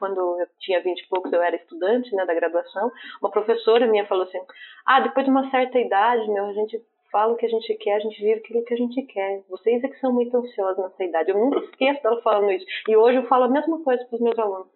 quando 0.00 0.18
eu 0.18 0.46
tinha 0.58 0.82
20 0.82 0.98
e 0.98 1.08
poucos, 1.08 1.32
eu 1.32 1.42
era 1.42 1.54
estudante, 1.54 2.12
né, 2.16 2.24
da 2.24 2.34
graduação, 2.34 2.90
uma 3.20 3.30
professora 3.30 3.86
minha 3.86 4.06
falou 4.06 4.24
assim, 4.24 4.40
ah, 4.86 5.00
depois 5.00 5.24
de 5.24 5.30
uma 5.30 5.48
certa 5.50 5.78
idade, 5.78 6.28
meu, 6.28 6.46
a 6.46 6.52
gente 6.54 6.82
fala 7.12 7.34
o 7.34 7.36
que 7.36 7.46
a 7.46 7.48
gente 7.48 7.74
quer, 7.74 7.96
a 7.96 8.00
gente 8.00 8.18
vive 8.18 8.40
aquilo 8.40 8.64
que 8.64 8.74
a 8.74 8.76
gente 8.76 9.02
quer. 9.02 9.42
Vocês 9.48 9.84
é 9.84 9.88
que 9.88 10.00
são 10.00 10.12
muito 10.12 10.36
ansiosos 10.36 10.78
nessa 10.78 11.04
idade. 11.04 11.30
Eu 11.30 11.38
nunca 11.38 11.58
esqueço 11.58 12.02
dela 12.02 12.22
falando 12.22 12.52
isso. 12.52 12.64
E 12.88 12.96
hoje 12.96 13.18
eu 13.18 13.26
falo 13.26 13.44
a 13.44 13.48
mesma 13.48 13.82
coisa 13.82 14.04
para 14.04 14.14
os 14.14 14.22
meus 14.22 14.38
alunos. 14.38 14.68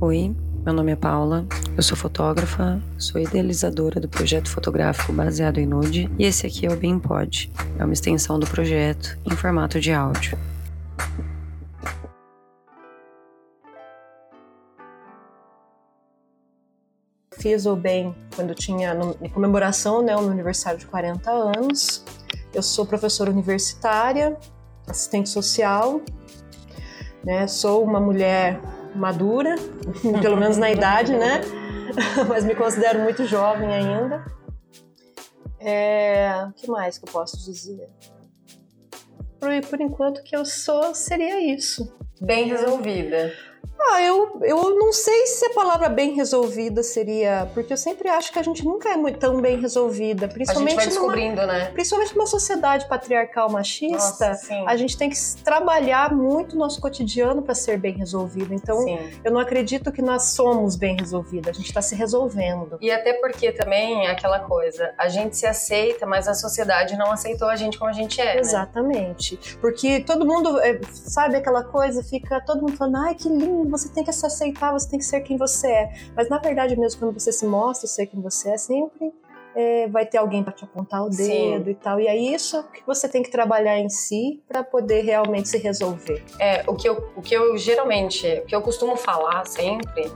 Oi, 0.00 0.34
meu 0.64 0.72
nome 0.72 0.92
é 0.92 0.96
Paula, 0.96 1.44
eu 1.76 1.82
sou 1.82 1.96
fotógrafa, 1.96 2.80
sou 2.96 3.20
idealizadora 3.20 3.98
do 3.98 4.08
projeto 4.08 4.48
fotográfico 4.48 5.12
baseado 5.12 5.58
em 5.58 5.66
nude 5.66 6.08
e 6.16 6.24
esse 6.24 6.46
aqui 6.46 6.66
é 6.66 6.70
o 6.70 6.76
BeamPod, 6.76 7.50
é 7.80 7.84
uma 7.84 7.92
extensão 7.92 8.38
do 8.38 8.46
projeto 8.46 9.18
em 9.24 9.34
formato 9.34 9.80
de 9.80 9.92
áudio. 9.92 10.38
Fiz 17.40 17.66
o 17.66 17.74
bem 17.74 18.14
quando 18.36 18.54
tinha 18.54 18.96
em 19.20 19.28
comemoração, 19.28 20.00
né, 20.00 20.14
no 20.14 20.30
aniversário 20.30 20.78
de 20.78 20.86
40 20.86 21.28
anos. 21.28 22.04
Eu 22.54 22.62
sou 22.62 22.86
professora 22.86 23.32
universitária, 23.32 24.36
assistente 24.86 25.28
social, 25.28 26.00
né, 27.24 27.48
sou 27.48 27.82
uma 27.82 27.98
mulher 27.98 28.60
madura, 28.94 29.54
pelo 30.20 30.36
menos 30.36 30.56
na 30.56 30.70
idade, 30.70 31.12
né? 31.16 31.40
Mas 32.28 32.44
me 32.44 32.54
considero 32.54 33.00
muito 33.00 33.26
jovem 33.26 33.68
ainda. 33.72 34.24
É, 35.60 36.44
o 36.48 36.52
que 36.52 36.68
mais 36.68 36.98
que 36.98 37.08
eu 37.08 37.12
posso 37.12 37.36
dizer? 37.44 37.88
Por, 39.38 39.50
por 39.68 39.80
enquanto 39.80 40.22
que 40.22 40.34
eu 40.34 40.44
sou 40.44 40.94
seria 40.94 41.40
isso. 41.40 41.96
Bem 42.20 42.46
resolvida. 42.46 43.32
Ah, 43.90 44.00
eu, 44.02 44.40
eu 44.42 44.76
não 44.76 44.92
sei 44.92 45.26
se 45.26 45.44
a 45.46 45.50
palavra 45.50 45.88
bem 45.88 46.14
resolvida 46.14 46.82
seria. 46.82 47.50
Porque 47.52 47.72
eu 47.72 47.76
sempre 47.76 48.08
acho 48.08 48.32
que 48.32 48.38
a 48.38 48.42
gente 48.42 48.64
nunca 48.64 48.88
é 48.88 48.96
muito, 48.96 49.18
tão 49.18 49.40
bem 49.40 49.60
resolvida. 49.60 50.28
Principalmente 50.28 50.78
a 50.78 50.82
gente 50.82 50.84
vai 50.84 50.86
descobrindo, 50.86 51.40
numa, 51.42 51.46
né? 51.52 51.70
Principalmente 51.72 52.16
numa 52.16 52.26
sociedade 52.26 52.88
patriarcal 52.88 53.50
machista, 53.50 54.28
Nossa, 54.28 54.64
a 54.66 54.76
gente 54.76 54.96
tem 54.96 55.10
que 55.10 55.16
trabalhar 55.44 56.14
muito 56.14 56.56
nosso 56.56 56.80
cotidiano 56.80 57.42
para 57.42 57.54
ser 57.54 57.78
bem 57.78 57.94
resolvido. 57.94 58.54
Então, 58.54 58.80
Sim. 58.82 58.98
eu 59.24 59.32
não 59.32 59.40
acredito 59.40 59.90
que 59.92 60.00
nós 60.00 60.30
somos 60.30 60.76
bem 60.76 60.96
resolvidas. 60.98 61.50
A 61.50 61.58
gente 61.58 61.68
está 61.68 61.82
se 61.82 61.94
resolvendo. 61.94 62.78
E 62.80 62.90
até 62.90 63.14
porque 63.14 63.52
também 63.52 64.06
é 64.06 64.10
aquela 64.10 64.40
coisa, 64.40 64.94
a 64.96 65.08
gente 65.08 65.36
se 65.36 65.46
aceita, 65.46 66.06
mas 66.06 66.28
a 66.28 66.34
sociedade 66.34 66.96
não 66.96 67.10
aceitou 67.10 67.48
a 67.48 67.56
gente 67.56 67.78
como 67.78 67.90
a 67.90 67.94
gente 67.94 68.20
é. 68.20 68.34
né? 68.34 68.40
Exatamente. 68.40 69.38
Porque 69.60 70.00
todo 70.00 70.24
mundo, 70.24 70.58
é, 70.60 70.80
sabe 70.92 71.36
aquela 71.36 71.64
coisa, 71.64 72.02
fica 72.02 72.40
todo 72.40 72.60
mundo 72.60 72.76
falando, 72.76 72.96
ai 72.96 73.14
que 73.14 73.28
lindo, 73.28 73.51
você 73.68 73.88
tem 73.88 74.04
que 74.04 74.12
se 74.12 74.24
aceitar, 74.26 74.72
você 74.72 74.88
tem 74.88 74.98
que 74.98 75.04
ser 75.04 75.20
quem 75.20 75.36
você 75.36 75.68
é. 75.68 75.92
Mas 76.16 76.28
na 76.28 76.38
verdade 76.38 76.78
mesmo, 76.78 77.00
quando 77.00 77.18
você 77.18 77.32
se 77.32 77.46
mostra 77.46 77.86
ser 77.86 78.06
quem 78.06 78.20
você 78.20 78.50
é, 78.50 78.56
sempre 78.56 79.12
é, 79.54 79.86
vai 79.88 80.06
ter 80.06 80.18
alguém 80.18 80.42
para 80.42 80.52
te 80.52 80.64
apontar 80.64 81.04
o 81.04 81.10
dedo 81.10 81.64
Sim. 81.64 81.70
e 81.70 81.74
tal. 81.74 82.00
E 82.00 82.06
é 82.06 82.16
isso 82.16 82.62
que 82.70 82.82
você 82.86 83.08
tem 83.08 83.22
que 83.22 83.30
trabalhar 83.30 83.78
em 83.78 83.88
si 83.88 84.42
para 84.48 84.62
poder 84.62 85.02
realmente 85.02 85.48
se 85.48 85.58
resolver. 85.58 86.24
É, 86.38 86.64
o 86.66 86.74
que 86.74 86.88
eu, 86.88 87.10
o 87.16 87.22
que 87.22 87.34
eu 87.34 87.56
geralmente, 87.56 88.26
o 88.42 88.46
que 88.46 88.54
eu 88.54 88.62
costumo 88.62 88.96
falar 88.96 89.46
sempre 89.46 90.10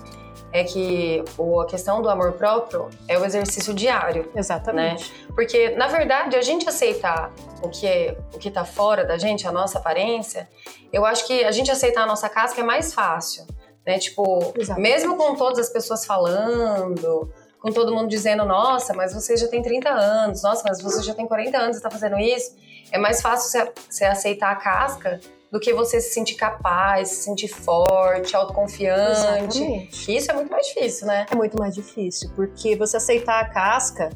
é 0.53 0.65
que 0.65 1.25
o, 1.37 1.61
a 1.61 1.67
questão 1.67 2.01
do 2.01 2.09
amor 2.09 2.33
próprio 2.33 2.89
é 3.09 3.19
o 3.19 3.25
exercício 3.25 3.75
diário. 3.75 4.31
Exatamente. 4.35 5.13
Porque, 5.35 5.71
na 5.71 5.87
verdade, 5.89 6.37
a 6.37 6.43
gente 6.43 6.69
aceitar 6.69 7.33
o 7.63 7.69
que, 7.69 7.87
é, 7.87 8.17
o 8.35 8.39
que 8.39 8.51
tá 8.51 8.65
fora 8.65 9.05
da 9.05 9.19
gente, 9.19 9.47
a 9.47 9.53
nossa 9.53 9.79
aparência, 9.79 10.49
eu 10.93 11.05
acho 11.05 11.27
que 11.27 11.45
a 11.45 11.51
gente 11.51 11.71
aceitar 11.71 12.03
a 12.03 12.07
nossa 12.07 12.29
casca 12.29 12.61
é 12.61 12.65
mais 12.65 12.95
fácil. 12.95 13.47
Né? 13.87 13.99
Tipo, 13.99 14.53
Exatamente. 14.57 14.93
mesmo 14.93 15.17
com 15.17 15.35
todas 15.37 15.59
as 15.59 15.71
pessoas 15.71 16.05
falando, 16.05 17.31
com 17.61 17.71
todo 17.71 17.95
mundo 17.95 18.09
dizendo, 18.09 18.45
nossa, 18.45 18.95
mas 18.95 19.13
você 19.13 19.37
já 19.37 19.49
tem 19.49 19.63
30 19.63 19.91
anos, 19.91 20.43
nossa, 20.43 20.63
mas 20.67 20.81
você 20.81 21.03
já 21.03 21.15
tem 21.15 21.27
40 21.27 21.59
anos 21.59 21.77
e 21.77 21.83
tá 21.83 21.91
fazendo 21.91 22.19
isso, 22.19 22.57
é 22.93 22.99
mais 22.99 23.21
fácil 23.21 23.73
você 23.89 24.05
aceitar 24.05 24.53
a 24.53 24.57
casca 24.57 25.21
do 25.51 25.61
que 25.61 25.73
você 25.73 26.01
se 26.01 26.13
sentir 26.13 26.35
capaz, 26.35 27.09
se 27.09 27.17
sentir 27.25 27.49
forte, 27.49 28.35
autoconfiante. 28.35 29.59
Exatamente. 29.63 30.17
Isso 30.17 30.31
é 30.31 30.35
muito 30.35 30.51
mais 30.51 30.67
difícil, 30.67 31.07
né? 31.07 31.27
É 31.31 31.35
muito 31.35 31.59
mais 31.59 31.75
difícil, 31.75 32.31
porque 32.35 32.77
você 32.77 32.97
aceitar 32.97 33.41
a 33.41 33.49
casca, 33.49 34.11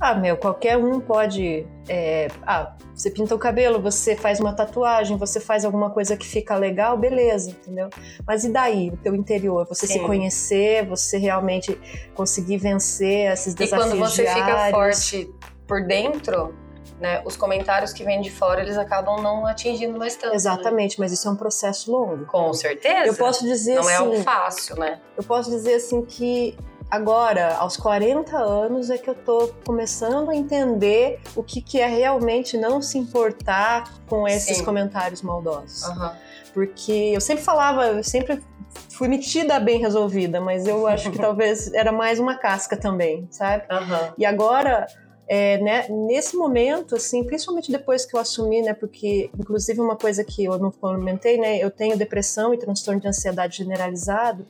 ah, 0.00 0.14
meu, 0.14 0.36
qualquer 0.36 0.76
um 0.76 1.00
pode. 1.00 1.66
é, 1.88 2.28
ah, 2.46 2.76
você 2.94 3.10
pinta 3.10 3.34
o 3.34 3.38
cabelo, 3.38 3.80
você 3.80 4.14
faz 4.14 4.40
uma 4.40 4.52
tatuagem, 4.54 5.16
você 5.16 5.40
faz 5.40 5.64
alguma 5.64 5.90
coisa 5.90 6.16
que 6.16 6.26
fica 6.26 6.54
legal, 6.56 6.96
beleza, 6.98 7.50
entendeu? 7.50 7.88
Mas 8.26 8.44
e 8.44 8.50
daí, 8.50 8.90
o 8.90 8.96
teu 8.96 9.14
interior? 9.14 9.66
Você 9.68 9.86
se 9.86 9.94
Sim. 9.94 10.06
conhecer, 10.06 10.86
você 10.86 11.18
realmente 11.18 11.78
conseguir 12.14 12.58
vencer 12.58 13.32
esses 13.32 13.54
E 13.54 13.56
desafios 13.56 13.90
quando 13.90 13.98
você 13.98 14.26
fica 14.26 14.44
diários. 14.44 14.70
forte 14.70 15.30
por 15.66 15.86
dentro, 15.86 16.54
né, 17.00 17.22
os 17.24 17.36
comentários 17.36 17.92
que 17.92 18.02
vêm 18.04 18.20
de 18.20 18.30
fora, 18.30 18.62
eles 18.62 18.76
acabam 18.78 19.22
não 19.22 19.46
atingindo 19.46 19.98
mais 19.98 20.14
tanto. 20.16 20.30
né? 20.30 20.36
Exatamente, 20.36 20.98
mas 20.98 21.12
isso 21.12 21.28
é 21.28 21.30
um 21.30 21.36
processo 21.36 21.90
longo. 21.92 22.24
Com 22.26 22.52
certeza. 22.54 23.06
Eu 23.06 23.14
posso 23.14 23.44
dizer 23.44 23.74
Não 23.76 23.88
é 23.90 23.94
assim, 23.94 24.04
algo 24.04 24.22
fácil, 24.22 24.76
né? 24.76 25.00
eu 25.16 25.22
posso 25.24 25.50
dizer 25.50 25.74
assim 25.74 26.02
que 26.04 26.56
agora, 26.90 27.56
aos 27.56 27.76
40 27.76 28.36
anos, 28.38 28.90
é 28.90 28.96
que 28.96 29.10
eu 29.10 29.14
tô 29.14 29.50
começando 29.66 30.30
a 30.30 30.34
entender 30.36 31.20
o 31.34 31.42
que, 31.42 31.60
que 31.60 31.80
é 31.80 31.86
realmente 31.86 32.56
não 32.56 32.80
se 32.80 32.96
importar 32.96 33.84
com 34.08 34.26
esses 34.26 34.58
Sim. 34.58 34.64
comentários 34.64 35.20
maldosos. 35.22 35.82
Aham. 35.84 36.16
Porque 36.54 37.12
eu 37.14 37.20
sempre 37.20 37.44
falava, 37.44 37.86
eu 37.88 38.02
sempre 38.04 38.42
fui 38.90 39.08
metida 39.08 39.60
bem 39.60 39.78
resolvida, 39.78 40.40
mas 40.40 40.66
eu 40.66 40.86
acho 40.86 41.10
que 41.10 41.18
talvez 41.20 41.70
era 41.74 41.92
mais 41.92 42.18
uma 42.18 42.36
casca 42.38 42.76
também, 42.76 43.26
sabe? 43.30 43.64
Aham. 43.70 44.14
E 44.16 44.24
agora, 44.24 44.86
é, 45.28 45.58
né, 45.58 45.86
nesse 45.88 46.36
momento, 46.36 46.94
assim, 46.96 47.24
principalmente 47.24 47.70
depois 47.72 48.04
que 48.04 48.14
eu 48.16 48.20
assumi, 48.20 48.62
né, 48.62 48.72
porque 48.74 49.28
inclusive 49.38 49.80
uma 49.80 49.96
coisa 49.96 50.22
que 50.22 50.44
eu 50.44 50.58
não 50.58 50.70
comentei, 50.70 51.36
né, 51.38 51.58
eu 51.58 51.70
tenho 51.70 51.96
depressão 51.96 52.54
e 52.54 52.58
transtorno 52.58 53.00
de 53.00 53.08
ansiedade 53.08 53.56
generalizado, 53.58 54.46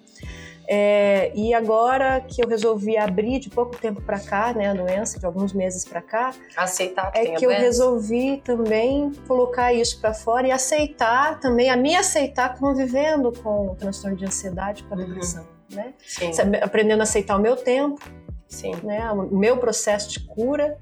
é, 0.69 1.31
e 1.35 1.55
agora 1.55 2.21
que 2.21 2.43
eu 2.45 2.49
resolvi 2.49 2.97
abrir 2.99 3.39
de 3.39 3.49
pouco 3.49 3.77
tempo 3.77 4.03
pra 4.03 4.19
cá, 4.19 4.53
né, 4.53 4.69
a 4.69 4.75
doença, 4.75 5.19
de 5.19 5.25
alguns 5.25 5.53
meses 5.53 5.85
pra 5.85 6.03
cá, 6.03 6.35
Aceitar 6.57 7.13
que 7.13 7.19
é 7.19 7.25
que 7.37 7.45
eu 7.47 7.51
doença. 7.51 7.63
resolvi 7.65 8.43
também 8.45 9.13
colocar 9.29 9.73
isso 9.73 10.01
pra 10.01 10.13
fora 10.13 10.49
e 10.49 10.51
aceitar 10.51 11.39
também, 11.41 11.71
a 11.71 11.77
me 11.77 11.95
aceitar 11.95 12.59
convivendo 12.59 13.33
com 13.33 13.69
o 13.69 13.75
transtorno 13.77 14.17
de 14.17 14.25
ansiedade, 14.25 14.83
com 14.83 14.95
a 14.95 14.97
Uhum. 14.99 15.05
depressão, 15.07 15.47
né? 15.73 15.95
Sim, 16.05 16.33
Aprendendo 16.61 17.01
a 17.01 17.05
aceitar 17.05 17.37
o 17.37 17.41
meu 17.41 17.55
tempo, 17.57 18.01
sim. 18.49 18.75
né, 18.83 19.11
o 19.13 19.37
meu 19.37 19.57
processo 19.59 20.11
de 20.11 20.21
cura 20.21 20.79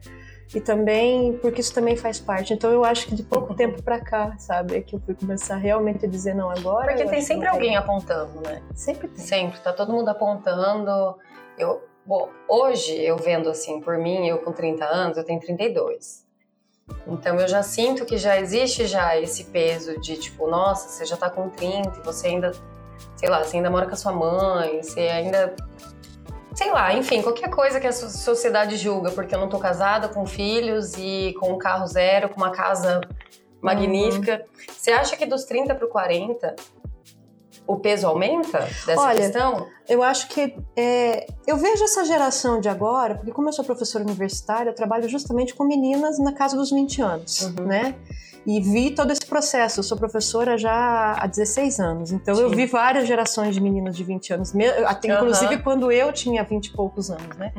e 0.55 0.61
também 0.61 1.37
porque 1.39 1.61
isso 1.61 1.73
também 1.73 1.97
faz 1.97 2.21
parte. 2.21 2.53
Então 2.53 2.71
eu 2.71 2.85
acho 2.85 3.07
que 3.07 3.15
de 3.15 3.23
pouco 3.23 3.55
tempo 3.55 3.83
pra 3.83 4.01
cá, 4.01 4.37
sabe, 4.39 4.77
é 4.77 4.81
que 4.81 4.97
eu 4.97 5.01
fui 5.01 5.15
começar 5.15 5.57
realmente 5.57 6.05
a 6.05 6.09
dizer 6.09 6.35
não 6.35 6.51
agora. 6.51 6.89
Porque 6.89 7.09
tem 7.09 7.23
sempre 7.23 7.49
alguém 7.49 7.77
apontando, 7.77 8.41
né? 8.41 8.63
Sempre 8.75 9.09
tem. 9.09 9.25
Sempre, 9.25 9.61
tá 9.61 9.73
todo 9.73 9.93
mundo 9.93 10.09
apontando. 10.09 11.17
Eu, 11.59 11.83
bom, 12.05 12.29
hoje 12.49 13.01
eu 13.03 13.17
vendo 13.17 13.49
assim, 13.49 13.81
por 13.81 13.97
mim, 13.99 14.27
eu 14.27 14.39
com 14.39 14.53
30 14.53 14.85
anos, 14.85 15.17
eu 15.17 15.25
tenho 15.25 15.41
32. 15.41 16.25
Então 17.07 17.41
eu 17.41 17.49
já 17.49 17.63
sinto 17.63 18.05
que 18.05 18.19
já 18.19 18.39
existe 18.39 18.87
já 18.87 19.19
esse 19.19 19.45
peso 19.45 19.99
de 20.01 20.17
tipo, 20.17 20.47
nossa, 20.47 20.89
você 20.89 21.05
já 21.05 21.17
tá 21.17 21.31
com 21.31 21.49
30 21.49 21.99
e 21.99 22.03
você 22.03 22.29
ainda, 22.29 22.53
sei 23.17 23.29
lá, 23.29 23.43
você 23.43 23.57
ainda 23.57 23.71
mora 23.71 23.87
com 23.87 23.93
a 23.93 23.97
sua 23.97 24.13
mãe, 24.13 24.83
você 24.83 25.01
ainda 25.01 25.55
sei 26.55 26.71
lá, 26.71 26.93
enfim, 26.95 27.21
qualquer 27.23 27.51
coisa 27.51 27.81
que 27.81 27.87
a 27.87 27.93
so- 27.93 28.09
sociedade 28.11 28.77
julga, 28.77 29.11
porque 29.11 29.35
eu 29.35 29.39
não 29.39 29.49
tô 29.49 29.59
casada 29.59 30.09
com 30.09 30.25
filhos 30.27 30.95
e 30.97 31.35
com 31.41 31.53
um 31.53 31.59
carro 31.59 31.87
zero, 31.87 32.29
com 32.29 32.37
uma 32.37 32.51
casa 32.51 33.01
magnífica. 33.61 34.45
Você 34.69 34.93
acha 34.93 35.17
que 35.17 35.27
dos 35.27 35.45
30 35.45 35.75
pro 35.75 35.89
40 35.89 36.55
o 37.67 37.79
peso 37.79 38.07
aumenta 38.07 38.59
dessa 38.87 39.01
Olha, 39.01 39.21
questão? 39.21 39.67
Eu 39.89 40.03
acho 40.03 40.29
que 40.29 40.57
é, 40.77 41.27
eu 41.47 41.57
vejo 41.57 41.85
essa 41.85 42.05
geração 42.05 42.59
de 42.61 42.69
agora, 42.69 43.17
porque 43.17 43.31
como 43.33 43.49
eu 43.49 43.53
sou 43.53 43.65
professora 43.65 44.03
universitária, 44.05 44.71
eu 44.71 44.75
trabalho 44.75 45.09
justamente 45.09 45.55
com 45.55 45.65
meninas 45.65 46.19
na 46.19 46.33
casa 46.33 46.57
dos 46.57 46.71
20 46.71 47.03
anos, 47.03 47.41
Uhum. 47.43 47.67
né? 47.67 47.95
E 48.47 48.61
vi 48.61 48.91
todo 48.91 49.11
esse 49.11 49.25
processo. 49.25 49.81
Eu 49.81 49.85
sou 49.85 49.97
professora 49.97 50.59
já 50.59 51.13
há 51.19 51.27
16 51.27 51.81
anos, 51.81 52.13
então 52.13 52.39
eu 52.39 52.51
Sim. 52.51 52.57
vi 52.57 52.67
várias 52.67 53.07
gerações 53.07 53.55
de 53.55 53.61
meninas 53.61 53.97
de 53.97 54.05
20 54.05 54.35
anos, 54.35 54.53
até 54.87 55.09
inclusive 55.15 55.59
quando 55.63 55.91
eu 55.91 56.13
tinha 56.13 56.45
20 56.45 56.67
e 56.67 56.73
poucos 56.73 57.11
anos, 57.11 57.37
né? 57.39 57.53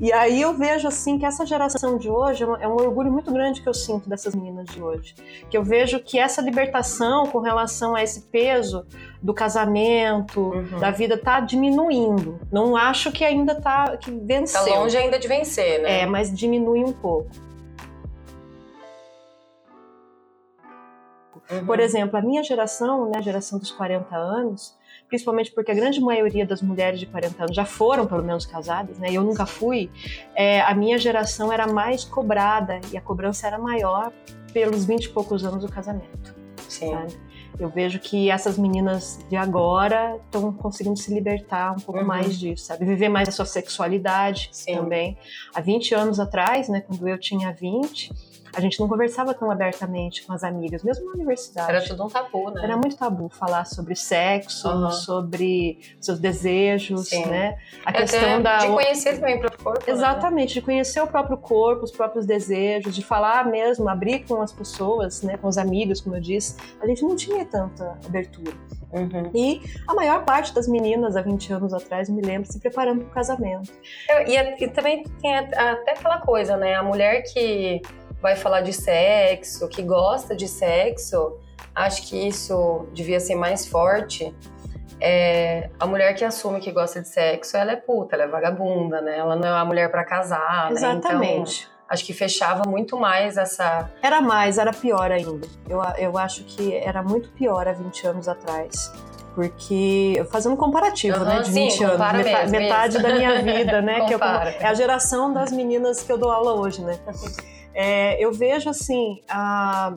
E 0.00 0.12
aí 0.12 0.40
eu 0.42 0.54
vejo 0.54 0.86
assim 0.86 1.18
que 1.18 1.26
essa 1.26 1.44
geração 1.44 1.98
de 1.98 2.08
hoje 2.08 2.44
é 2.44 2.46
um, 2.46 2.56
é 2.56 2.68
um 2.68 2.74
orgulho 2.74 3.10
muito 3.10 3.32
grande 3.32 3.60
que 3.60 3.68
eu 3.68 3.74
sinto 3.74 4.08
dessas 4.08 4.32
meninas 4.32 4.66
de 4.66 4.80
hoje, 4.80 5.12
que 5.50 5.56
eu 5.58 5.64
vejo 5.64 5.98
que 5.98 6.18
essa 6.20 6.40
libertação 6.40 7.26
com 7.26 7.40
relação 7.40 7.96
a 7.96 8.02
esse 8.02 8.20
peso 8.30 8.86
do 9.20 9.34
casamento, 9.34 10.40
Uhum. 10.40 10.78
da 10.78 10.90
vida 10.92 11.18
tá 11.18 11.40
diminuindo. 11.58 12.38
Não 12.52 12.76
acho 12.76 13.10
que 13.10 13.24
ainda 13.24 13.54
tá 13.60 13.96
que 13.96 14.10
Tá 14.10 14.18
venceu. 14.22 14.64
longe 14.76 14.96
ainda 14.96 15.18
de 15.18 15.26
vencer, 15.26 15.82
né? 15.82 16.02
É, 16.02 16.06
mas 16.06 16.32
diminui 16.32 16.84
um 16.84 16.92
pouco. 16.92 17.30
Uhum. 21.50 21.64
Por 21.66 21.80
exemplo, 21.80 22.16
a 22.18 22.20
minha 22.22 22.42
geração, 22.42 23.06
né, 23.10 23.12
a 23.16 23.22
geração 23.22 23.58
dos 23.58 23.70
40 23.70 24.14
anos, 24.14 24.76
principalmente 25.08 25.50
porque 25.52 25.70
a 25.70 25.74
grande 25.74 25.98
maioria 26.00 26.44
das 26.46 26.60
mulheres 26.60 27.00
de 27.00 27.06
40 27.06 27.44
anos 27.44 27.56
já 27.56 27.64
foram 27.64 28.06
pelo 28.06 28.22
menos 28.22 28.44
casadas, 28.44 28.98
né? 28.98 29.08
Eu 29.10 29.22
nunca 29.22 29.46
fui. 29.46 29.90
É, 30.34 30.60
a 30.60 30.74
minha 30.74 30.98
geração 30.98 31.50
era 31.50 31.66
mais 31.66 32.04
cobrada 32.04 32.80
e 32.92 32.98
a 32.98 33.00
cobrança 33.00 33.46
era 33.46 33.58
maior 33.58 34.12
pelos 34.52 34.84
20 34.84 35.04
e 35.06 35.08
poucos 35.08 35.42
anos 35.42 35.64
do 35.64 35.72
casamento. 35.72 36.34
Sim. 36.68 36.90
Sabe? 36.90 37.27
Eu 37.58 37.68
vejo 37.68 37.98
que 37.98 38.30
essas 38.30 38.56
meninas 38.56 39.18
de 39.28 39.36
agora 39.36 40.18
estão 40.24 40.52
conseguindo 40.52 40.96
se 40.96 41.12
libertar 41.12 41.72
um 41.72 41.80
pouco 41.80 42.00
uhum. 42.00 42.06
mais 42.06 42.38
disso, 42.38 42.66
sabe? 42.66 42.84
Viver 42.84 43.08
mais 43.08 43.28
a 43.28 43.32
sua 43.32 43.46
sexualidade 43.46 44.48
Sim. 44.52 44.76
também. 44.76 45.18
Há 45.52 45.60
20 45.60 45.94
anos 45.94 46.20
atrás, 46.20 46.68
né, 46.68 46.80
quando 46.80 47.08
eu 47.08 47.18
tinha 47.18 47.52
20, 47.52 48.12
a 48.54 48.60
gente 48.60 48.78
não 48.80 48.88
conversava 48.88 49.34
tão 49.34 49.50
abertamente 49.50 50.24
com 50.26 50.32
as 50.32 50.44
amigas, 50.44 50.82
mesmo 50.82 51.06
na 51.06 51.12
universidade. 51.12 51.70
Era 51.70 51.84
tudo 51.84 52.04
um 52.04 52.08
tabu, 52.08 52.50
né? 52.50 52.62
Era 52.64 52.76
muito 52.76 52.96
tabu 52.96 53.28
falar 53.28 53.64
sobre 53.64 53.94
sexo, 53.94 54.68
uhum. 54.68 54.90
sobre 54.90 55.78
seus 56.00 56.18
desejos, 56.18 57.08
Sim. 57.08 57.26
né? 57.26 57.58
A 57.84 57.90
Até 57.90 58.00
questão 58.00 58.42
da. 58.42 58.58
De 58.58 58.68
conhecer 58.68 59.14
também 59.16 59.36
o 59.36 59.40
próprio 59.40 59.64
corpo. 59.64 59.84
Né? 59.86 59.92
Exatamente, 59.92 60.50
né? 60.50 60.60
de 60.60 60.62
conhecer 60.62 61.00
o 61.00 61.06
próprio 61.06 61.36
corpo, 61.36 61.84
os 61.84 61.92
próprios 61.92 62.26
desejos, 62.26 62.94
de 62.94 63.04
falar 63.04 63.46
mesmo, 63.46 63.88
abrir 63.88 64.24
com 64.26 64.40
as 64.40 64.52
pessoas, 64.52 65.22
né? 65.22 65.36
Com 65.36 65.48
os 65.48 65.58
amigos, 65.58 66.00
como 66.00 66.16
eu 66.16 66.20
disse. 66.20 66.56
A 66.80 66.86
gente 66.86 67.02
não 67.02 67.16
tinha 67.16 67.44
tanta 67.44 67.98
abertura. 68.04 68.52
Uhum. 68.92 69.30
E 69.34 69.60
a 69.86 69.94
maior 69.94 70.24
parte 70.24 70.54
das 70.54 70.66
meninas 70.66 71.16
há 71.16 71.20
20 71.20 71.52
anos 71.52 71.74
atrás, 71.74 72.08
me 72.08 72.22
lembro, 72.22 72.50
se 72.50 72.58
preparando 72.58 73.00
para 73.00 73.08
o 73.08 73.10
casamento. 73.10 73.70
E, 74.26 74.64
e, 74.64 74.68
também 74.68 75.04
tem 75.20 75.36
até 75.36 75.92
aquela 75.92 76.18
coisa, 76.18 76.56
né? 76.56 76.74
A 76.74 76.82
mulher 76.82 77.22
que 77.22 77.82
vai 78.20 78.36
falar 78.36 78.60
de 78.60 78.72
sexo, 78.72 79.68
que 79.68 79.82
gosta 79.82 80.34
de 80.34 80.48
sexo, 80.48 81.38
acho 81.74 82.02
que 82.08 82.28
isso 82.28 82.86
devia 82.92 83.20
ser 83.20 83.34
mais 83.34 83.66
forte. 83.66 84.34
É, 85.00 85.70
a 85.78 85.86
mulher 85.86 86.12
que 86.14 86.24
assume 86.24 86.60
que 86.60 86.72
gosta 86.72 87.00
de 87.00 87.08
sexo, 87.08 87.56
ela 87.56 87.72
é 87.72 87.76
puta, 87.76 88.16
ela 88.16 88.24
é 88.24 88.26
vagabunda, 88.26 89.00
né? 89.00 89.16
Ela 89.18 89.36
não 89.36 89.46
é 89.46 89.52
uma 89.52 89.64
mulher 89.64 89.90
para 89.90 90.04
casar, 90.04 90.72
Exatamente. 90.72 91.62
Né? 91.62 91.68
Então, 91.68 91.78
acho 91.88 92.04
que 92.04 92.12
fechava 92.12 92.68
muito 92.68 92.98
mais 92.98 93.36
essa. 93.36 93.88
Era 94.02 94.20
mais, 94.20 94.58
era 94.58 94.72
pior 94.72 95.10
ainda. 95.12 95.46
Eu, 95.68 95.80
eu 95.96 96.18
acho 96.18 96.44
que 96.44 96.74
era 96.74 97.02
muito 97.02 97.30
pior 97.30 97.66
há 97.68 97.72
20 97.72 98.06
anos 98.08 98.28
atrás. 98.28 98.92
Porque, 99.34 100.26
fazendo 100.32 100.54
um 100.54 100.56
comparativo, 100.56 101.18
uhum, 101.18 101.24
né, 101.24 101.42
de 101.42 101.52
20 101.52 101.70
sim, 101.70 101.84
anos, 101.84 102.12
metade, 102.12 102.50
metade 102.50 102.98
da 103.00 103.14
minha 103.14 103.40
vida, 103.40 103.80
né, 103.80 104.04
que 104.04 104.12
eu, 104.12 104.18
é 104.20 104.66
a 104.66 104.74
geração 104.74 105.32
das 105.32 105.52
meninas 105.52 106.02
que 106.02 106.10
eu 106.10 106.18
dou 106.18 106.28
aula 106.28 106.54
hoje, 106.54 106.82
né. 106.82 106.98
É, 107.74 108.22
eu 108.22 108.32
vejo 108.32 108.68
assim, 108.68 109.22
a, 109.28 109.94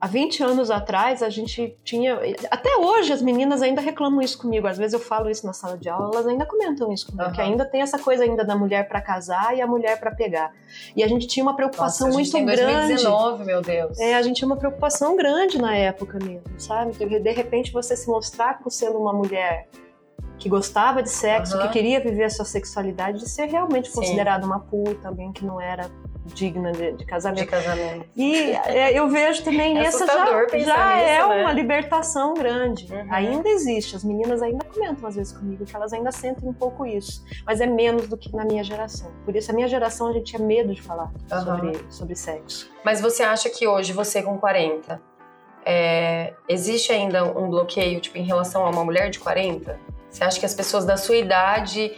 há 0.00 0.06
20 0.06 0.42
anos 0.42 0.70
atrás 0.70 1.22
a 1.22 1.30
gente 1.30 1.76
tinha. 1.84 2.18
Até 2.50 2.76
hoje 2.76 3.12
as 3.12 3.20
meninas 3.20 3.62
ainda 3.62 3.80
reclamam 3.80 4.22
isso 4.22 4.38
comigo. 4.38 4.66
Às 4.66 4.78
vezes 4.78 4.94
eu 4.94 5.00
falo 5.00 5.28
isso 5.28 5.46
na 5.46 5.52
sala 5.52 5.76
de 5.76 5.88
aula, 5.88 6.10
elas 6.12 6.26
ainda 6.26 6.46
comentam 6.46 6.92
isso 6.92 7.06
comigo, 7.06 7.28
uhum. 7.28 7.32
que 7.32 7.40
ainda 7.40 7.64
tem 7.64 7.82
essa 7.82 7.98
coisa 7.98 8.24
ainda 8.24 8.44
da 8.44 8.56
mulher 8.56 8.88
para 8.88 9.00
casar 9.00 9.56
e 9.56 9.60
a 9.60 9.66
mulher 9.66 9.98
para 9.98 10.10
pegar. 10.10 10.52
E 10.94 11.02
a 11.02 11.08
gente 11.08 11.26
tinha 11.26 11.42
uma 11.42 11.54
preocupação 11.54 12.08
Nossa, 12.08 12.18
muito 12.18 12.32
tem 12.32 12.44
grande. 12.44 12.94
2019, 12.94 13.44
meu 13.44 13.62
Deus. 13.62 13.98
É, 13.98 14.14
a 14.14 14.22
gente 14.22 14.36
tinha 14.36 14.46
uma 14.46 14.56
preocupação 14.56 15.16
grande 15.16 15.60
na 15.60 15.74
época 15.74 16.18
mesmo, 16.22 16.42
sabe? 16.58 16.92
De 16.92 17.30
repente 17.32 17.72
você 17.72 17.96
se 17.96 18.08
mostrar 18.08 18.58
como 18.58 18.70
sendo 18.70 18.98
uma 18.98 19.12
mulher 19.12 19.68
que 20.38 20.48
gostava 20.48 21.02
de 21.02 21.10
sexo, 21.10 21.56
uhum. 21.56 21.62
que 21.62 21.72
queria 21.72 22.00
viver 22.00 22.24
a 22.24 22.30
sua 22.30 22.44
sexualidade, 22.44 23.18
de 23.18 23.28
ser 23.28 23.46
realmente 23.46 23.90
considerada 23.90 24.46
uma 24.46 24.60
puta, 24.60 25.08
alguém 25.08 25.32
que 25.32 25.44
não 25.44 25.60
era 25.60 25.90
digna 26.34 26.72
de, 26.72 26.92
de 26.92 27.04
casamento. 27.04 27.40
De 27.40 27.46
casamento. 27.46 28.06
E 28.16 28.52
é, 28.52 28.98
eu 28.98 29.08
vejo 29.08 29.42
também 29.42 29.78
é 29.78 29.84
essa 29.84 30.06
já, 30.06 30.14
já 30.14 30.46
nisso, 30.46 30.70
é 30.70 31.28
né? 31.28 31.42
uma 31.42 31.52
libertação 31.52 32.34
grande. 32.34 32.92
Uhum. 32.92 33.06
Ainda 33.10 33.48
existe. 33.48 33.96
As 33.96 34.04
meninas 34.04 34.42
ainda 34.42 34.64
comentam 34.64 35.08
às 35.08 35.16
vezes 35.16 35.32
comigo 35.32 35.64
que 35.64 35.74
elas 35.74 35.92
ainda 35.92 36.12
sentem 36.12 36.48
um 36.48 36.52
pouco 36.52 36.86
isso, 36.86 37.24
mas 37.44 37.60
é 37.60 37.66
menos 37.66 38.08
do 38.08 38.16
que 38.16 38.34
na 38.34 38.44
minha 38.44 38.62
geração. 38.62 39.10
Por 39.24 39.34
isso 39.34 39.50
a 39.50 39.54
minha 39.54 39.68
geração 39.68 40.08
a 40.08 40.12
gente 40.12 40.26
tinha 40.26 40.44
medo 40.44 40.74
de 40.74 40.82
falar 40.82 41.10
uhum. 41.32 41.44
sobre 41.44 41.78
sobre 41.88 42.16
sexo. 42.16 42.70
Mas 42.84 43.00
você 43.00 43.22
acha 43.22 43.48
que 43.50 43.66
hoje 43.66 43.92
você 43.92 44.22
com 44.22 44.38
40 44.38 45.00
é, 45.64 46.34
existe 46.48 46.92
ainda 46.92 47.24
um 47.24 47.48
bloqueio 47.48 48.00
tipo 48.00 48.16
em 48.16 48.22
relação 48.22 48.64
a 48.64 48.70
uma 48.70 48.84
mulher 48.84 49.10
de 49.10 49.18
40? 49.18 49.97
Você 50.10 50.24
acha 50.24 50.40
que 50.40 50.46
as 50.46 50.54
pessoas 50.54 50.84
da 50.84 50.96
sua 50.96 51.16
idade 51.16 51.92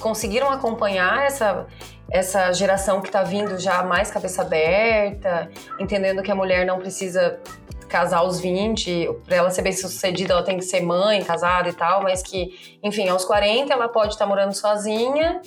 conseguiram 0.00 0.50
acompanhar 0.50 1.24
essa 1.24 1.66
essa 2.08 2.52
geração 2.52 3.00
que 3.00 3.08
está 3.08 3.24
vindo 3.24 3.58
já 3.58 3.82
mais 3.82 4.10
cabeça 4.10 4.42
aberta, 4.42 5.50
entendendo 5.78 6.22
que 6.22 6.30
a 6.30 6.34
mulher 6.34 6.64
não 6.64 6.78
precisa 6.78 7.40
casar 7.88 8.18
aos 8.18 8.40
20, 8.40 9.08
para 9.24 9.36
ela 9.36 9.50
ser 9.50 9.62
bem 9.62 9.72
sucedida, 9.72 10.32
ela 10.32 10.42
tem 10.42 10.58
que 10.58 10.64
ser 10.64 10.80
mãe, 10.82 11.22
casada 11.22 11.68
e 11.68 11.72
tal, 11.72 12.02
mas 12.02 12.22
que, 12.22 12.78
enfim, 12.82 13.08
aos 13.08 13.24
40 13.24 13.72
ela 13.72 13.88
pode 13.88 14.14
estar 14.14 14.24
tá 14.24 14.28
morando 14.28 14.52
sozinha 14.52 15.40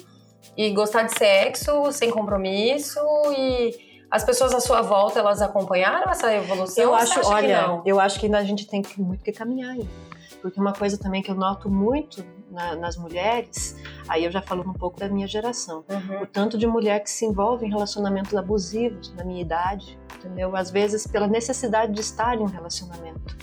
e 0.57 0.71
gostar 0.71 1.03
de 1.03 1.17
sexo 1.17 1.91
sem 1.91 2.09
compromisso 2.09 2.99
e 3.37 4.03
as 4.09 4.23
pessoas 4.23 4.53
à 4.53 4.59
sua 4.59 4.81
volta 4.81 5.19
elas 5.19 5.41
acompanharam 5.41 6.09
essa 6.09 6.33
evolução? 6.33 6.83
Eu 6.83 6.95
acho, 6.95 7.19
olha, 7.27 7.81
eu 7.85 7.99
acho 7.99 8.19
que 8.19 8.25
ainda 8.25 8.39
a 8.39 8.43
gente 8.43 8.65
tem 8.67 8.81
muito 8.97 9.23
que 9.23 9.31
caminhar 9.31 9.71
ainda. 9.71 10.08
Porque 10.41 10.59
uma 10.59 10.73
coisa 10.73 10.97
também 10.97 11.21
que 11.21 11.29
eu 11.29 11.35
noto 11.35 11.69
muito 11.69 12.23
na, 12.49 12.75
nas 12.75 12.97
mulheres, 12.97 13.75
aí 14.07 14.23
eu 14.23 14.31
já 14.31 14.41
falando 14.41 14.69
um 14.69 14.73
pouco 14.73 14.99
da 14.99 15.07
minha 15.07 15.27
geração, 15.27 15.83
uhum. 15.89 16.23
o 16.23 16.25
tanto 16.25 16.57
de 16.57 16.65
mulher 16.65 17.01
que 17.01 17.09
se 17.09 17.25
envolve 17.25 17.65
em 17.65 17.69
relacionamentos 17.69 18.35
abusivos 18.35 19.13
na 19.15 19.23
minha 19.23 19.41
idade, 19.41 19.99
entendeu? 20.17 20.55
Às 20.55 20.71
vezes 20.71 21.05
pela 21.05 21.27
necessidade 21.27 21.93
de 21.93 22.01
estar 22.01 22.35
em 22.37 22.41
um 22.41 22.45
relacionamento. 22.45 23.37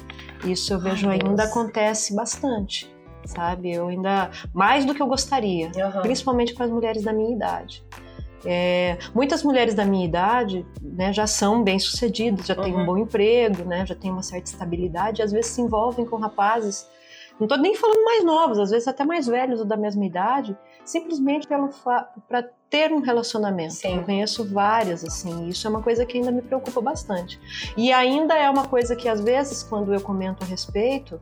Isso 0.44 0.72
eu 0.72 0.80
vejo 0.80 1.08
Ai, 1.08 1.18
ainda 1.22 1.42
Deus. 1.42 1.50
acontece 1.50 2.14
bastante, 2.14 2.94
sabe? 3.24 3.72
Eu 3.72 3.88
ainda 3.88 4.30
mais 4.52 4.84
do 4.84 4.94
que 4.94 5.02
eu 5.02 5.06
gostaria, 5.06 5.66
uhum. 5.66 6.02
principalmente 6.02 6.54
com 6.54 6.62
as 6.62 6.70
mulheres 6.70 7.02
da 7.02 7.12
minha 7.12 7.34
idade. 7.34 7.84
É, 8.44 8.98
muitas 9.14 9.42
mulheres 9.42 9.74
da 9.74 9.84
minha 9.84 10.04
idade 10.04 10.66
né, 10.80 11.12
já 11.12 11.26
são 11.26 11.62
bem-sucedidas, 11.62 12.46
já 12.46 12.54
uhum. 12.54 12.62
têm 12.62 12.74
um 12.74 12.78
uhum. 12.78 12.86
bom 12.86 12.98
emprego, 12.98 13.64
né, 13.64 13.84
já 13.86 13.94
têm 13.94 14.10
uma 14.10 14.22
certa 14.22 14.50
estabilidade, 14.50 15.20
e 15.20 15.24
às 15.24 15.32
vezes 15.32 15.52
se 15.52 15.60
envolvem 15.60 16.04
com 16.04 16.16
rapazes 16.16 16.86
não 17.38 17.44
estou 17.44 17.58
nem 17.58 17.74
falando 17.74 18.02
mais 18.02 18.24
novos, 18.24 18.58
às 18.58 18.70
vezes 18.70 18.88
até 18.88 19.04
mais 19.04 19.26
velhos 19.26 19.60
ou 19.60 19.66
da 19.66 19.76
mesma 19.76 20.04
idade, 20.04 20.56
simplesmente 20.84 21.46
para 21.46 22.50
ter 22.70 22.92
um 22.92 23.00
relacionamento. 23.00 23.74
Sim. 23.74 23.96
Eu 23.96 24.04
conheço 24.04 24.44
várias, 24.48 25.04
assim, 25.04 25.46
isso 25.46 25.66
é 25.66 25.70
uma 25.70 25.82
coisa 25.82 26.06
que 26.06 26.16
ainda 26.16 26.32
me 26.32 26.40
preocupa 26.40 26.80
bastante. 26.80 27.38
E 27.76 27.92
ainda 27.92 28.34
é 28.34 28.48
uma 28.48 28.66
coisa 28.66 28.96
que, 28.96 29.08
às 29.08 29.20
vezes, 29.20 29.62
quando 29.62 29.92
eu 29.92 30.00
comento 30.00 30.44
a 30.44 30.46
respeito, 30.46 31.20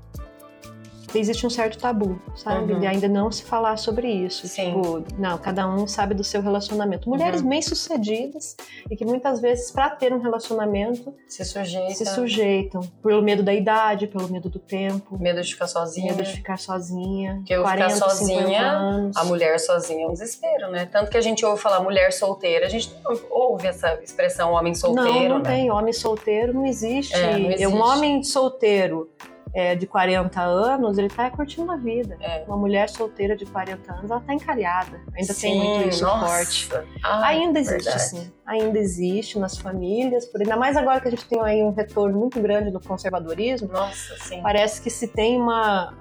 existe 1.19 1.47
um 1.47 1.51
certo 1.51 1.79
tabu, 1.79 2.21
sabe? 2.35 2.73
Uhum. 2.73 2.81
De 2.81 2.87
ainda 2.87 3.09
não 3.09 3.31
se 3.31 3.45
falar 3.45 3.77
sobre 3.77 4.09
isso. 4.09 4.47
Sim. 4.47 4.75
Tipo, 4.75 5.05
não, 5.19 5.39
cada 5.39 5.69
um 5.69 5.87
sabe 5.87 6.15
do 6.15 6.25
seu 6.25 6.41
relacionamento. 6.41 7.09
Mulheres 7.09 7.43
uhum. 7.43 7.49
bem-sucedidas 7.49 8.57
e 8.91 8.97
que 8.97 9.05
muitas 9.05 9.41
vezes, 9.41 9.71
para 9.71 9.91
ter 9.91 10.13
um 10.13 10.21
relacionamento, 10.21 11.15
se 11.29 11.45
sujeitam. 11.45 11.95
se 11.95 12.07
sujeitam. 12.07 12.81
Pelo 13.03 13.23
medo 13.23 13.43
da 13.43 13.55
idade, 13.55 14.07
pelo 14.07 14.29
medo 14.31 14.49
do 14.49 14.59
tempo. 14.59 15.19
Medo 15.19 15.43
de 15.43 15.53
ficar 15.53 15.67
sozinha. 15.67 16.13
Medo 16.13 16.23
de 16.23 16.33
ficar 16.33 16.59
sozinha. 16.59 17.37
Porque 17.37 17.55
eu 17.55 17.63
40, 17.63 17.95
ficar 17.95 18.09
sozinha, 18.09 19.11
a 19.15 19.25
mulher 19.25 19.59
sozinha 19.59 20.05
é 20.05 20.09
um 20.09 20.13
desespero, 20.13 20.71
né? 20.71 20.87
Tanto 20.87 21.11
que 21.11 21.17
a 21.17 21.21
gente 21.21 21.45
ouve 21.45 21.61
falar 21.61 21.81
mulher 21.81 22.13
solteira, 22.13 22.67
a 22.67 22.69
gente 22.69 22.93
não 23.05 23.19
ouve 23.31 23.67
essa 23.67 23.95
expressão 24.03 24.53
homem 24.53 24.75
solteiro. 24.75 25.11
Não, 25.13 25.29
não 25.29 25.39
né? 25.39 25.51
tem. 25.51 25.71
Homem 25.71 25.93
solteiro 25.93 26.53
não 26.53 26.67
existe. 26.67 27.15
É, 27.15 27.39
não 27.39 27.51
existe. 27.51 27.67
Um 27.67 27.81
homem 27.81 28.23
solteiro 28.23 29.11
é, 29.55 29.77
de 29.77 29.87
40 29.87 30.43
anos, 30.43 30.99
ele 30.99 31.09
tá 31.09 31.31
curtindo 31.31 31.71
a 31.71 31.77
vida. 31.77 32.19
É. 32.21 32.45
Uma 32.47 32.57
mulher 32.57 32.89
solteira 32.89 33.37
de 33.37 33.47
40 33.47 33.93
anos, 33.93 34.11
ela 34.11 34.21
tá 34.21 34.35
encalhada. 34.35 35.01
Ainda 35.17 35.33
sim, 35.33 35.49
tem 35.49 35.61
muito 35.61 35.89
isso 35.91 36.05
forte. 36.05 36.69
Ai, 37.05 37.39
ainda 37.39 37.61
existe, 37.61 37.85
verdade. 37.85 38.03
sim. 38.03 38.33
Ainda 38.45 38.79
existe 38.79 39.39
nas 39.39 39.57
famílias, 39.57 40.27
por 40.27 40.41
ainda 40.41 40.57
mais 40.57 40.77
agora 40.77 41.01
que 41.01 41.07
a 41.07 41.11
gente 41.11 41.25
tem 41.27 41.41
aí 41.41 41.63
um 41.63 41.73
retorno 41.73 42.19
muito 42.19 42.41
grande 42.41 42.73
do 42.73 42.81
conservadorismo. 42.81 43.69
Nossa, 43.69 44.17
sim. 44.19 44.43
Parece 44.43 44.83
que 44.83 44.91
se 44.91 45.07
tem 45.07 45.41
uma 45.41 45.95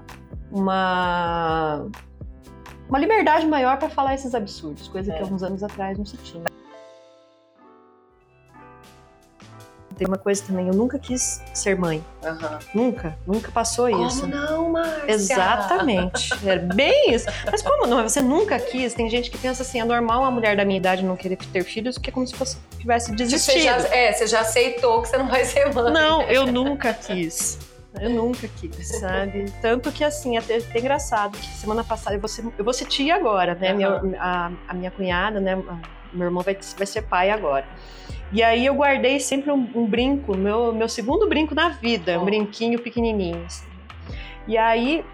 uma 0.51 1.87
uma 2.89 2.99
liberdade 2.99 3.45
maior 3.45 3.77
para 3.77 3.89
falar 3.89 4.15
esses 4.15 4.33
absurdos, 4.33 4.87
coisa 4.87 5.11
é. 5.11 5.15
que 5.15 5.21
alguns 5.21 5.43
anos 5.43 5.63
atrás 5.63 5.97
não 5.97 6.05
se 6.05 6.17
tinha. 6.17 6.43
Tem 9.97 10.07
uma 10.07 10.17
coisa 10.17 10.43
também, 10.43 10.67
eu 10.67 10.73
nunca 10.73 10.97
quis 10.97 11.41
ser 11.53 11.77
mãe. 11.77 12.03
Uhum. 12.23 12.59
Nunca, 12.73 13.17
nunca 13.27 13.51
passou 13.51 13.89
como 13.89 14.07
isso. 14.07 14.21
Como 14.21 14.35
não, 14.35 14.71
Márcia? 14.71 15.11
Exatamente. 15.11 16.29
É 16.45 16.57
bem 16.57 17.13
isso. 17.13 17.27
Mas 17.49 17.61
como 17.61 17.87
não? 17.87 18.01
Você 18.03 18.21
nunca 18.21 18.59
quis? 18.59 18.93
Tem 18.93 19.09
gente 19.09 19.29
que 19.29 19.37
pensa 19.37 19.63
assim, 19.63 19.79
é 19.79 19.85
normal 19.85 20.21
uma 20.21 20.31
mulher 20.31 20.55
da 20.55 20.65
minha 20.65 20.77
idade 20.77 21.03
não 21.03 21.15
querer 21.15 21.37
ter 21.37 21.63
filhos, 21.63 21.97
que 21.97 22.09
é 22.09 22.13
como 22.13 22.25
se 22.25 22.35
fosse 22.35 22.57
tivesse 22.79 23.11
desistido. 23.13 23.55
Você 23.55 23.61
já, 23.61 23.77
é, 23.95 24.11
você 24.11 24.27
já 24.27 24.41
aceitou 24.41 25.01
que 25.01 25.09
você 25.09 25.17
não 25.17 25.27
vai 25.27 25.45
ser 25.45 25.73
mãe. 25.73 25.91
Não, 25.91 26.21
eu 26.23 26.45
nunca 26.45 26.93
quis. 26.93 27.59
Eu 27.99 28.09
nunca 28.09 28.47
quis, 28.47 28.99
sabe? 28.99 29.45
Tanto 29.61 29.91
que, 29.91 30.03
assim, 30.03 30.35
é 30.35 30.39
até, 30.39 30.57
até 30.57 30.79
engraçado 30.79 31.37
que 31.37 31.45
semana 31.45 31.83
passada 31.83 32.15
eu 32.15 32.19
vou 32.19 32.27
ser, 32.27 32.43
eu 32.57 32.63
vou 32.63 32.73
ser 32.73 32.85
tia 32.85 33.15
agora, 33.15 33.53
né? 33.53 33.71
Uhum. 33.71 33.77
Minha, 33.77 34.19
a, 34.19 34.51
a, 34.67 34.73
minha 34.73 34.89
cunhada, 34.89 35.39
né? 35.39 35.55
Meu 36.11 36.25
irmão 36.25 36.43
vai, 36.43 36.57
vai 36.77 36.87
ser 36.87 37.03
pai 37.03 37.29
agora. 37.29 37.65
E 38.33 38.41
aí 38.41 38.65
eu 38.65 38.73
guardei 38.73 39.19
sempre 39.19 39.51
um, 39.51 39.69
um 39.75 39.85
brinco, 39.85 40.35
meu, 40.35 40.73
meu 40.73 40.89
segundo 40.89 41.29
brinco 41.29 41.53
na 41.53 41.69
vida, 41.69 42.19
um 42.19 42.25
brinquinho 42.25 42.81
pequenininho. 42.81 43.43
assim. 43.45 43.67
E 44.47 44.57
aí 44.57 45.05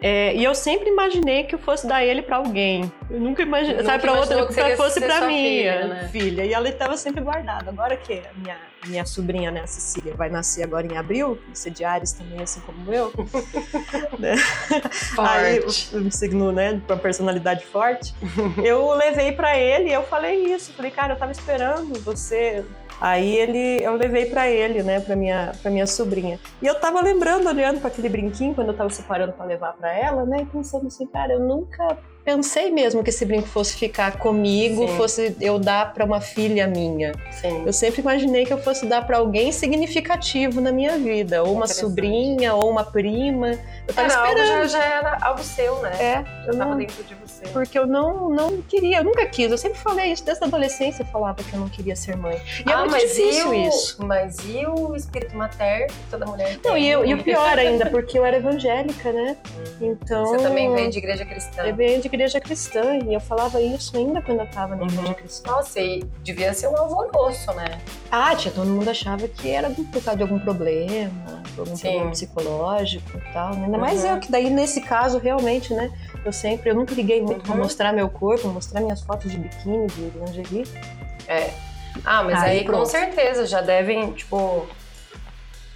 é, 0.00 0.34
e 0.34 0.44
eu 0.44 0.54
sempre 0.54 0.88
imaginei 0.88 1.44
que 1.44 1.54
eu 1.54 1.58
fosse 1.58 1.86
dar 1.86 2.04
ele 2.04 2.22
pra 2.22 2.36
alguém. 2.36 2.90
Eu 3.10 3.20
nunca 3.20 3.42
imaginei, 3.42 3.82
sabe, 3.84 4.02
pra 4.02 4.12
outra, 4.12 4.46
que 4.46 4.54
pra 4.54 4.62
seria 4.62 4.76
fosse 4.76 5.00
pra 5.00 5.18
sua 5.18 5.26
minha 5.26 5.42
filha, 5.42 5.86
né? 5.86 6.08
filha. 6.12 6.44
E 6.44 6.52
ela 6.52 6.68
estava 6.68 6.96
sempre 6.96 7.22
guardada. 7.22 7.70
Agora 7.70 7.96
que 7.96 8.14
a 8.14 8.32
minha, 8.36 8.56
minha 8.86 9.04
sobrinha, 9.04 9.50
né, 9.50 9.62
a 9.62 9.66
Cecília, 9.66 10.14
vai 10.14 10.28
nascer 10.28 10.62
agora 10.62 10.86
em 10.86 10.96
abril, 10.96 11.38
ser 11.52 11.70
de 11.70 11.84
Ares 11.84 12.12
também, 12.12 12.40
assim 12.40 12.60
como 12.60 12.92
eu. 12.92 13.12
né? 14.18 14.36
Aí, 15.18 15.64
um 15.94 16.10
signo, 16.10 16.52
né, 16.52 16.80
com 16.86 16.92
uma 16.92 16.98
personalidade 16.98 17.66
forte. 17.66 18.14
eu 18.62 18.92
levei 18.92 19.32
pra 19.32 19.58
ele 19.58 19.90
e 19.90 19.92
eu 19.92 20.04
falei 20.04 20.44
isso. 20.54 20.72
Falei, 20.74 20.90
cara, 20.90 21.14
eu 21.14 21.18
tava 21.18 21.32
esperando 21.32 21.98
você. 22.00 22.64
Aí 23.00 23.36
ele, 23.36 23.82
eu 23.82 23.94
levei 23.94 24.26
pra 24.26 24.48
ele, 24.48 24.82
né, 24.82 25.00
pra 25.00 25.14
minha, 25.14 25.52
pra 25.62 25.70
minha 25.70 25.86
sobrinha. 25.86 26.38
E 26.60 26.66
eu 26.66 26.74
tava 26.80 27.00
lembrando, 27.00 27.48
olhando 27.48 27.80
para 27.80 27.88
aquele 27.88 28.08
brinquinho 28.08 28.54
quando 28.54 28.68
eu 28.68 28.76
tava 28.76 28.90
separando 28.90 29.32
pra 29.32 29.44
levar 29.46 29.72
pra 29.74 29.92
ela, 29.96 30.24
né, 30.24 30.38
e 30.42 30.46
pensando 30.46 30.86
assim, 30.86 31.06
cara, 31.06 31.32
eu 31.32 31.40
nunca 31.40 31.96
pensei 32.28 32.70
mesmo 32.70 33.02
que 33.02 33.08
esse 33.08 33.24
brinco 33.24 33.48
fosse 33.48 33.74
ficar 33.74 34.18
comigo, 34.18 34.86
Sim. 34.86 34.96
fosse 34.98 35.36
eu 35.40 35.58
dar 35.58 35.94
pra 35.94 36.04
uma 36.04 36.20
filha 36.20 36.66
minha. 36.66 37.12
Sim. 37.30 37.62
Eu 37.64 37.72
sempre 37.72 38.02
imaginei 38.02 38.44
que 38.44 38.52
eu 38.52 38.58
fosse 38.58 38.84
dar 38.84 39.06
pra 39.06 39.16
alguém 39.16 39.50
significativo 39.50 40.60
na 40.60 40.70
minha 40.70 40.98
vida, 40.98 41.42
ou 41.42 41.54
uma 41.54 41.66
sobrinha, 41.66 42.54
ou 42.54 42.70
uma 42.70 42.84
prima. 42.84 43.52
Eu 43.86 43.94
tava 43.94 44.08
Era 44.12 44.20
algo, 44.20 44.38
esperando. 44.40 44.68
já, 44.68 44.78
já 44.78 44.84
era 44.84 45.18
algo 45.22 45.42
seu, 45.42 45.80
né? 45.80 45.90
É, 45.98 46.12
Já 46.22 46.52
eu 46.52 46.58
tava 46.58 46.70
não, 46.72 46.76
dentro 46.76 47.02
de 47.02 47.14
você. 47.14 47.48
porque 47.48 47.78
eu 47.78 47.86
não, 47.86 48.28
não 48.28 48.60
queria, 48.60 48.98
eu 48.98 49.04
nunca 49.04 49.24
quis. 49.24 49.50
Eu 49.50 49.56
sempre 49.56 49.78
falei 49.78 50.12
isso, 50.12 50.22
desde 50.22 50.44
a 50.44 50.46
adolescência 50.46 51.02
eu 51.02 51.06
falava 51.06 51.42
que 51.42 51.54
eu 51.54 51.60
não 51.60 51.68
queria 51.70 51.96
ser 51.96 52.14
mãe. 52.14 52.38
E 52.66 52.70
é 52.70 52.74
ah, 52.74 52.80
muito 52.80 52.90
mas 52.90 53.02
difícil 53.04 53.54
e 53.54 53.58
o, 53.58 53.68
isso. 53.68 54.04
Mas 54.04 54.36
e 54.44 54.66
o 54.66 54.94
espírito 54.94 55.34
materno 55.34 55.86
que 55.86 56.10
toda 56.10 56.26
mulher 56.26 56.58
Não, 56.62 56.74
tem? 56.74 56.84
e, 56.84 56.88
eu- 56.90 57.06
e 57.06 57.14
o 57.14 57.22
pior 57.24 57.58
ainda, 57.58 57.86
porque 57.86 58.18
eu 58.18 58.24
era 58.26 58.36
evangélica, 58.36 59.10
né? 59.12 59.34
Então. 59.80 60.26
Você 60.26 60.36
também 60.42 60.70
veio 60.74 60.90
de 60.90 60.98
igreja 60.98 61.24
cristã. 61.24 61.62
Eu 61.62 61.74
venho 61.74 61.98
de 62.02 62.06
igreja 62.06 62.17
cristã 62.40 62.96
e 62.96 63.14
eu 63.14 63.20
falava 63.20 63.60
isso 63.60 63.96
ainda 63.96 64.20
quando 64.20 64.40
eu 64.40 64.46
tava 64.46 64.74
na 64.74 64.82
Uhum. 64.82 64.88
igreja 64.88 65.14
cristã. 65.14 65.50
Nossa, 65.52 65.80
e 65.80 66.02
devia 66.24 66.52
ser 66.52 66.68
um 66.68 66.76
alvoroço, 66.76 67.52
né? 67.54 67.78
Ah, 68.10 68.34
tia, 68.34 68.50
todo 68.50 68.66
mundo 68.68 68.88
achava 68.88 69.28
que 69.28 69.48
era 69.50 69.70
por 69.70 69.84
causa 70.02 70.16
de 70.16 70.22
algum 70.22 70.38
problema, 70.38 71.12
algum 71.56 71.76
Sim. 71.76 71.82
problema 71.90 72.10
psicológico 72.10 73.16
e 73.16 73.32
tal. 73.32 73.54
né? 73.54 73.66
Ainda 73.66 73.78
mais 73.78 74.02
Uhum. 74.02 74.10
eu, 74.10 74.20
que 74.20 74.30
daí 74.32 74.50
nesse 74.50 74.80
caso, 74.80 75.18
realmente, 75.18 75.72
né? 75.74 75.90
Eu 76.24 76.32
sempre, 76.32 76.70
eu 76.70 76.74
nunca 76.74 76.94
liguei 76.94 77.22
muito 77.22 77.44
pra 77.44 77.54
Uhum. 77.54 77.60
mostrar 77.62 77.92
meu 77.92 78.08
corpo, 78.08 78.48
mostrar 78.48 78.80
minhas 78.80 79.00
fotos 79.02 79.30
de 79.30 79.38
biquíni, 79.38 79.86
de 79.88 80.10
lingerie. 80.18 80.64
Ah, 82.04 82.22
mas 82.22 82.42
aí, 82.42 82.58
Aí, 82.60 82.64
com 82.64 82.84
certeza 82.84 83.46
já 83.46 83.60
devem, 83.60 84.12
tipo. 84.12 84.66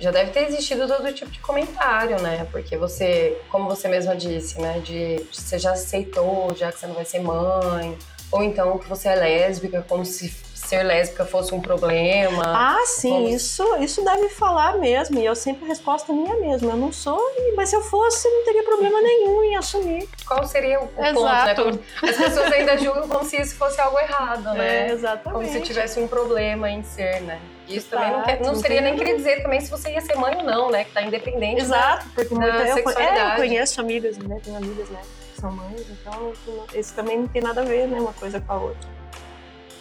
Já 0.02 0.10
deve 0.10 0.32
ter 0.32 0.48
existido 0.48 0.88
todo 0.88 1.12
tipo 1.12 1.30
de 1.30 1.38
comentário, 1.38 2.20
né? 2.20 2.44
Porque 2.50 2.76
você, 2.76 3.40
como 3.48 3.68
você 3.68 3.86
mesma 3.86 4.16
disse, 4.16 4.60
né? 4.60 4.80
De 4.80 5.24
você 5.32 5.60
já 5.60 5.74
aceitou, 5.74 6.52
já 6.56 6.72
que 6.72 6.80
você 6.80 6.88
não 6.88 6.94
vai 6.96 7.04
ser 7.04 7.20
mãe. 7.20 7.96
Ou 8.32 8.42
então 8.42 8.78
que 8.78 8.88
você 8.88 9.10
é 9.10 9.14
lésbica, 9.14 9.80
como 9.88 10.04
se 10.04 10.28
ser 10.72 10.82
lésbica 10.82 11.26
fosse 11.26 11.54
um 11.54 11.60
problema. 11.60 12.42
Ah, 12.46 12.82
sim, 12.86 13.10
Como- 13.10 13.28
isso, 13.28 13.76
isso 13.76 14.02
deve 14.02 14.30
falar 14.30 14.78
mesmo. 14.78 15.18
E 15.18 15.24
eu 15.26 15.34
sempre 15.36 15.64
a 15.66 15.68
resposta 15.68 16.12
minha 16.14 16.34
mesma. 16.36 16.70
Eu 16.72 16.76
não 16.78 16.90
sou, 16.90 17.20
mas 17.54 17.68
se 17.68 17.76
eu 17.76 17.82
fosse, 17.82 18.26
não 18.28 18.42
teria 18.44 18.62
problema 18.62 19.00
nenhum 19.02 19.44
em 19.44 19.54
assumir. 19.56 20.08
Qual 20.26 20.46
seria 20.46 20.80
o, 20.80 20.84
o 20.84 20.88
ponto, 20.88 21.02
né? 21.02 21.10
Exato. 21.10 21.80
As 22.02 22.16
pessoas 22.16 22.52
ainda 22.52 22.78
julgam 22.78 23.06
como 23.06 23.24
se 23.24 23.36
isso 23.40 23.54
fosse 23.56 23.78
algo 23.80 23.98
errado, 23.98 24.44
né? 24.54 24.88
É, 24.88 24.92
exatamente. 24.92 25.32
Como 25.42 25.52
se 25.52 25.60
tivesse 25.60 26.00
um 26.00 26.08
problema 26.08 26.70
em 26.70 26.82
ser, 26.82 27.20
né? 27.20 27.38
Isso 27.68 27.88
também 27.88 28.08
não, 28.10 28.16
Exato, 28.20 28.28
quer- 28.38 28.40
não 28.46 28.54
seria 28.54 28.80
nem 28.80 28.96
querer 28.96 29.16
dizer 29.16 29.42
também 29.42 29.60
se 29.60 29.70
você 29.70 29.90
ia 29.92 30.00
ser 30.00 30.16
mãe 30.16 30.34
ou 30.36 30.42
não, 30.42 30.70
né? 30.70 30.84
Que 30.84 30.92
tá 30.92 31.02
independente. 31.02 31.56
da- 31.56 31.62
Exato, 31.62 32.06
porque 32.14 32.34
da 32.34 32.46
eu, 32.46 32.76
é, 32.98 33.32
eu 33.32 33.36
conheço 33.36 33.80
amigas, 33.80 34.16
né? 34.18 34.40
Tenho 34.42 34.56
amigas, 34.56 34.88
né? 34.88 35.00
Que 35.34 35.40
são 35.40 35.52
mães, 35.52 35.86
então 35.90 36.32
isso 36.74 36.94
também 36.94 37.18
não 37.18 37.28
tem 37.28 37.42
nada 37.42 37.60
a 37.60 37.64
ver, 37.64 37.86
né? 37.86 38.00
Uma 38.00 38.12
coisa 38.14 38.40
com 38.40 38.52
a 38.52 38.56
outra. 38.56 39.01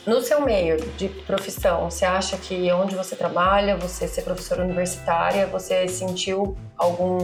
No 0.06 0.20
seu 0.20 0.42
meio 0.42 0.78
de 0.98 1.08
profissão, 1.10 1.90
você 1.90 2.06
acha 2.06 2.36
que 2.36 2.72
onde 2.72 2.96
você 2.96 3.16
trabalha, 3.16 3.78
você 3.78 4.08
ser 4.08 4.24
professora 4.24 4.64
universitária, 4.64 5.46
você 5.46 5.88
sentiu 5.88 6.58
algum 6.76 7.20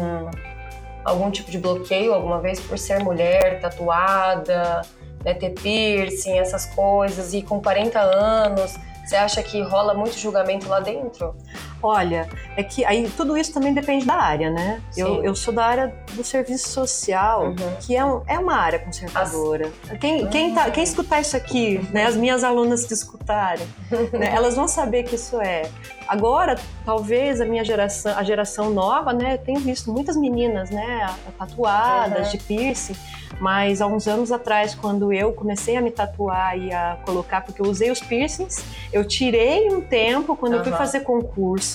algum 1.03 1.31
tipo 1.31 1.49
de 1.49 1.57
bloqueio 1.57 2.13
alguma 2.13 2.39
vez 2.41 2.59
por 2.59 2.77
ser 2.77 2.99
mulher, 2.99 3.61
tatuada, 3.61 4.81
né, 5.23 5.33
ter 5.33 5.51
piercing, 5.51 6.37
essas 6.37 6.65
coisas, 6.65 7.33
e 7.33 7.41
com 7.41 7.61
40 7.61 7.97
anos, 7.97 8.75
você 9.05 9.15
acha 9.15 9.41
que 9.41 9.61
rola 9.61 9.93
muito 9.93 10.17
julgamento 10.17 10.67
lá 10.67 10.81
dentro? 10.81 11.33
Olha, 11.81 12.27
é 12.55 12.63
que 12.63 12.83
aí 12.83 13.09
tudo 13.15 13.37
isso 13.37 13.53
também 13.53 13.73
depende 13.73 14.05
da 14.05 14.15
área, 14.15 14.49
né? 14.49 14.81
Sim. 14.91 15.01
Eu, 15.01 15.23
eu 15.23 15.35
sou 15.35 15.53
da 15.53 15.63
área 15.65 15.93
do 16.13 16.23
serviço 16.23 16.69
social, 16.69 17.45
Uhum. 17.47 17.55
que 17.81 17.95
é, 17.95 18.03
um- 18.03 18.21
é 18.27 18.39
uma 18.39 18.55
área 18.55 18.79
conservadora. 18.79 19.71
Quem, 19.99 20.27
quem, 20.27 20.53
tá, 20.55 20.69
quem 20.71 20.83
escutar 20.83 21.21
isso 21.21 21.37
aqui, 21.37 21.79
né, 21.93 22.05
as 22.05 22.15
minhas 22.15 22.43
alunas 22.43 22.85
que 22.85 22.93
escutarem, 22.93 23.67
né, 24.11 24.31
elas 24.33 24.55
vão 24.55 24.67
saber 24.67 25.03
que 25.03 25.15
isso 25.15 25.39
é. 25.39 25.69
Agora, 26.07 26.55
talvez 26.85 27.41
a 27.41 27.45
minha 27.45 27.63
geração, 27.65 28.17
a 28.17 28.23
geração 28.23 28.69
nova, 28.71 29.13
né, 29.13 29.33
eu 29.33 29.37
tenho 29.37 29.59
visto 29.59 29.91
muitas 29.91 30.15
meninas, 30.17 30.69
né, 30.69 31.05
tatuadas, 31.37 32.27
Uhum. 32.27 32.31
de 32.31 32.37
piercing, 32.43 32.95
mas 33.39 33.81
há 33.81 33.87
uns 33.87 34.07
anos 34.07 34.31
atrás, 34.31 34.73
quando 34.73 35.11
eu 35.13 35.31
comecei 35.33 35.75
a 35.75 35.81
me 35.81 35.91
tatuar 35.91 36.57
e 36.57 36.73
a 36.73 36.97
colocar, 37.05 37.41
porque 37.41 37.61
eu 37.61 37.65
usei 37.67 37.91
os 37.91 37.99
piercings, 37.99 38.63
eu 38.91 39.05
tirei 39.05 39.69
um 39.69 39.81
tempo 39.81 40.35
quando 40.35 40.53
eu 40.53 40.63
fui 40.63 40.71
fazer 40.71 41.01
concurso, 41.01 41.66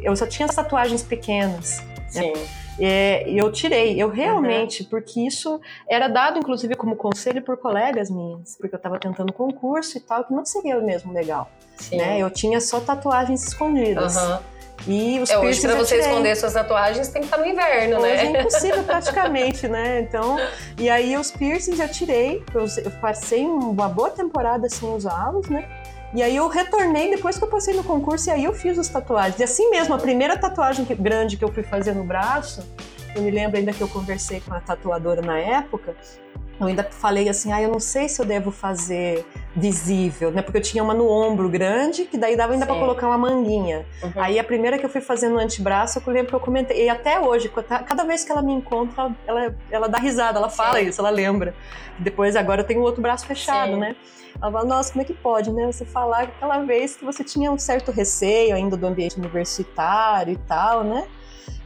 eu 0.00 0.14
só 0.16 0.26
tinha 0.26 0.46
as 0.48 0.54
tatuagens 0.54 1.02
pequenas. 1.02 1.82
Sim. 2.08 2.32
É, 2.80 3.28
e 3.28 3.38
eu 3.38 3.52
tirei, 3.52 4.00
eu 4.02 4.08
realmente, 4.08 4.82
Uhum. 4.82 4.88
porque 4.88 5.20
isso 5.20 5.60
era 5.88 6.08
dado 6.08 6.38
inclusive 6.40 6.74
como 6.74 6.96
conselho 6.96 7.40
por 7.40 7.56
colegas 7.56 8.10
minhas, 8.10 8.56
porque 8.56 8.74
eu 8.74 8.78
estava 8.78 8.98
tentando 8.98 9.32
concurso 9.32 9.96
e 9.96 10.00
tal, 10.00 10.24
que 10.24 10.32
não 10.34 10.44
seria 10.44 10.76
mesmo 10.80 11.12
legal, 11.12 11.48
Sim. 11.78 11.98
né? 11.98 12.18
Eu 12.18 12.28
tinha 12.30 12.60
só 12.60 12.80
tatuagens 12.80 13.46
escondidas. 13.46 14.16
Aham. 14.16 14.40
E 14.88 15.20
os 15.20 15.30
É, 15.30 15.38
hoje, 15.38 15.64
eu 15.64 15.76
você 15.76 15.94
tirei. 15.94 16.10
esconder 16.10 16.36
suas 16.36 16.52
tatuagens, 16.52 17.08
tem 17.08 17.22
que 17.22 17.28
estar 17.28 17.38
no 17.38 17.46
inverno, 17.46 17.96
Hoje 18.00 18.02
né? 18.16 18.22
é 18.36 18.40
impossível 18.40 18.82
praticamente, 18.84 19.68
né? 19.68 20.00
Então, 20.00 20.36
e 20.76 20.90
aí 20.90 21.16
os 21.16 21.30
piercings 21.30 21.78
eu 21.78 21.88
tirei, 21.88 22.42
eu, 22.52 22.66
eu 22.84 22.90
passei 23.00 23.46
uma 23.46 23.88
boa 23.88 24.10
temporada 24.10 24.68
sem 24.68 24.88
usá-los, 24.92 25.48
né? 25.48 25.64
E 26.14 26.22
aí 26.22 26.36
eu 26.36 26.46
retornei 26.46 27.10
depois 27.10 27.36
que 27.36 27.42
eu 27.42 27.48
passei 27.48 27.74
no 27.74 27.82
concurso 27.82 28.28
e 28.28 28.32
aí 28.32 28.44
eu 28.44 28.54
fiz 28.54 28.78
as 28.78 28.88
tatuagens. 28.88 29.40
E 29.40 29.42
assim 29.42 29.68
mesmo, 29.68 29.94
a 29.94 29.98
primeira 29.98 30.38
tatuagem 30.38 30.86
grande 30.96 31.36
que 31.36 31.44
eu 31.44 31.52
fui 31.52 31.64
fazer 31.64 31.92
no 31.92 32.04
braço, 32.04 32.64
eu 33.16 33.22
me 33.22 33.32
lembro 33.32 33.58
ainda 33.58 33.72
que 33.72 33.80
eu 33.80 33.88
conversei 33.88 34.40
com 34.40 34.54
a 34.54 34.60
tatuadora 34.60 35.20
na 35.20 35.36
época, 35.36 35.96
eu 36.60 36.66
ainda 36.66 36.84
falei 36.84 37.28
assim, 37.28 37.52
ah, 37.52 37.60
eu 37.60 37.70
não 37.70 37.80
sei 37.80 38.08
se 38.08 38.20
eu 38.20 38.24
devo 38.24 38.50
fazer 38.50 39.26
visível, 39.56 40.30
né? 40.30 40.40
Porque 40.40 40.58
eu 40.58 40.62
tinha 40.62 40.82
uma 40.82 40.94
no 40.94 41.08
ombro 41.08 41.48
grande, 41.48 42.04
que 42.04 42.16
daí 42.16 42.36
dava 42.36 42.52
ainda 42.52 42.64
para 42.66 42.76
colocar 42.76 43.08
uma 43.08 43.18
manguinha. 43.18 43.84
Uhum. 44.02 44.12
Aí 44.16 44.38
a 44.38 44.44
primeira 44.44 44.78
que 44.78 44.84
eu 44.84 44.88
fui 44.88 45.00
fazer 45.00 45.28
no 45.28 45.38
antebraço, 45.38 46.00
eu 46.04 46.12
lembro 46.12 46.28
que 46.28 46.34
eu 46.34 46.40
comentei. 46.40 46.84
E 46.84 46.88
até 46.88 47.18
hoje, 47.18 47.48
cada 47.48 48.04
vez 48.04 48.24
que 48.24 48.30
ela 48.30 48.42
me 48.42 48.52
encontra, 48.52 49.14
ela, 49.26 49.54
ela 49.70 49.88
dá 49.88 49.98
risada, 49.98 50.38
ela 50.38 50.48
fala 50.48 50.78
Sim. 50.78 50.88
isso, 50.88 51.00
ela 51.00 51.10
lembra. 51.10 51.54
Depois, 51.98 52.36
agora 52.36 52.62
eu 52.62 52.66
tenho 52.66 52.80
o 52.80 52.84
outro 52.84 53.02
braço 53.02 53.26
fechado, 53.26 53.72
Sim. 53.72 53.78
né? 53.78 53.96
Ela 54.40 54.50
fala, 54.50 54.64
nossa, 54.64 54.92
como 54.92 55.02
é 55.02 55.04
que 55.04 55.14
pode, 55.14 55.52
né? 55.52 55.66
Você 55.66 55.84
falar 55.84 56.22
aquela 56.22 56.58
vez 56.62 56.96
que 56.96 57.04
você 57.04 57.22
tinha 57.22 57.50
um 57.50 57.58
certo 57.58 57.90
receio 57.90 58.54
ainda 58.54 58.76
do 58.76 58.86
ambiente 58.86 59.18
universitário 59.18 60.32
e 60.32 60.36
tal, 60.36 60.84
né? 60.84 61.06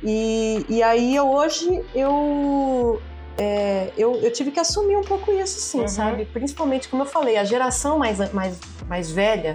E, 0.02 0.64
e 0.68 0.82
aí 0.82 1.16
eu, 1.16 1.28
hoje 1.28 1.84
eu, 1.94 3.00
é, 3.38 3.92
eu, 3.96 4.16
eu 4.16 4.32
tive 4.32 4.50
que 4.50 4.58
assumir 4.60 4.96
um 4.96 5.02
pouco 5.04 5.30
isso, 5.30 5.60
sim, 5.60 5.80
Uhum. 5.82 5.88
sabe? 5.88 6.24
Principalmente, 6.26 6.88
como 6.88 7.02
eu 7.02 7.06
falei, 7.06 7.36
a 7.36 7.44
geração 7.44 7.98
mais, 7.98 8.18
mais, 8.32 8.58
mais 8.88 9.10
velha 9.10 9.54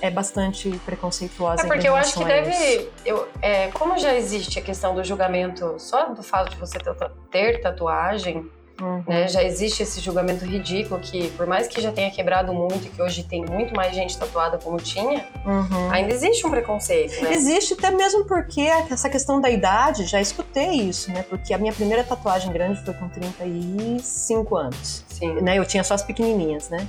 é 0.00 0.10
bastante 0.10 0.70
preconceituosa. 0.84 1.62
É 1.62 1.66
porque 1.66 1.88
eu 1.88 1.94
acho 1.94 2.18
que 2.18 2.24
deve. 2.24 2.88
Eu, 3.06 3.28
é, 3.40 3.68
como 3.68 3.96
já 3.98 4.14
existe 4.14 4.58
a 4.58 4.62
questão 4.62 4.94
do 4.94 5.04
julgamento 5.04 5.76
só 5.78 6.06
do 6.06 6.22
fato 6.22 6.50
de 6.50 6.56
você 6.56 6.78
ter, 6.78 6.94
ter 7.30 7.60
tatuagem, 7.60 8.50
Uhum. 8.80 9.04
né? 9.06 9.28
Já 9.28 9.42
existe 9.42 9.82
esse 9.82 10.00
julgamento 10.00 10.44
ridículo 10.44 11.00
que, 11.00 11.30
por 11.30 11.46
mais 11.46 11.68
que 11.68 11.80
já 11.80 11.92
tenha 11.92 12.10
quebrado 12.10 12.52
muito 12.52 12.86
e 12.86 12.90
que 12.90 13.00
hoje 13.00 13.22
tem 13.22 13.44
muito 13.44 13.74
mais 13.74 13.94
gente 13.94 14.18
tatuada 14.18 14.58
como 14.58 14.78
tinha, 14.78 15.24
Uhum. 15.46 15.90
ainda 15.90 16.12
existe 16.12 16.46
um 16.46 16.50
preconceito, 16.50 17.22
né? 17.22 17.32
Existe 17.32 17.74
até 17.74 17.90
mesmo 17.90 18.24
porque 18.24 18.62
essa 18.62 19.08
questão 19.08 19.40
da 19.40 19.48
idade, 19.50 20.04
já 20.04 20.20
escutei 20.20 20.70
isso, 20.72 21.10
né? 21.12 21.22
Porque 21.28 21.54
a 21.54 21.58
minha 21.58 21.72
primeira 21.72 22.02
tatuagem 22.02 22.52
grande 22.52 22.82
foi 22.84 22.94
com 22.94 23.08
35 23.08 24.56
anos. 24.56 25.04
Sim. 25.08 25.34
Né? 25.40 25.58
Eu 25.58 25.64
tinha 25.64 25.84
só 25.84 25.94
as 25.94 26.02
pequenininhas, 26.02 26.68
né? 26.68 26.86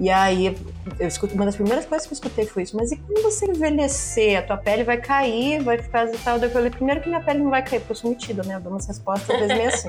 E 0.00 0.08
aí, 0.10 0.56
eu 1.00 1.08
escuto, 1.08 1.34
uma 1.34 1.44
das 1.44 1.56
primeiras 1.56 1.84
coisas 1.84 2.06
que 2.06 2.12
eu 2.12 2.16
escutei 2.16 2.46
foi 2.46 2.62
isso. 2.62 2.76
Mas 2.76 2.92
e 2.92 2.96
quando 2.96 3.22
você 3.22 3.46
envelhecer, 3.46 4.38
a 4.38 4.42
tua 4.42 4.56
pele 4.56 4.84
vai 4.84 4.98
cair, 4.98 5.60
vai 5.62 5.78
ficar 5.78 6.06
e 6.06 6.18
tal? 6.18 6.38
Eu 6.38 6.50
falei, 6.50 6.70
primeiro 6.70 7.00
que 7.00 7.08
minha 7.08 7.20
pele 7.20 7.40
não 7.40 7.50
vai 7.50 7.62
cair, 7.62 7.80
porque 7.80 7.92
eu 7.92 7.96
sou 7.96 8.10
metida, 8.10 8.42
né? 8.44 8.54
Eu 8.54 8.60
dou 8.60 8.72
umas 8.72 8.86
respostas 8.86 9.30
às 9.30 9.40
vezes 9.40 9.56
meio 9.56 9.68
assim. 9.68 9.88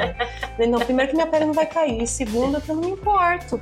Falei, 0.56 0.68
não, 0.68 0.80
primeiro 0.80 1.12
que 1.12 1.16
minha 1.16 1.28
pele 1.28 1.46
não 1.46 1.54
vai 1.54 1.68
cair. 1.68 2.02
E 2.02 2.08
segundo, 2.08 2.60
que 2.60 2.70
eu 2.70 2.76
não 2.76 2.84
me 2.84 2.92
importo. 2.92 3.62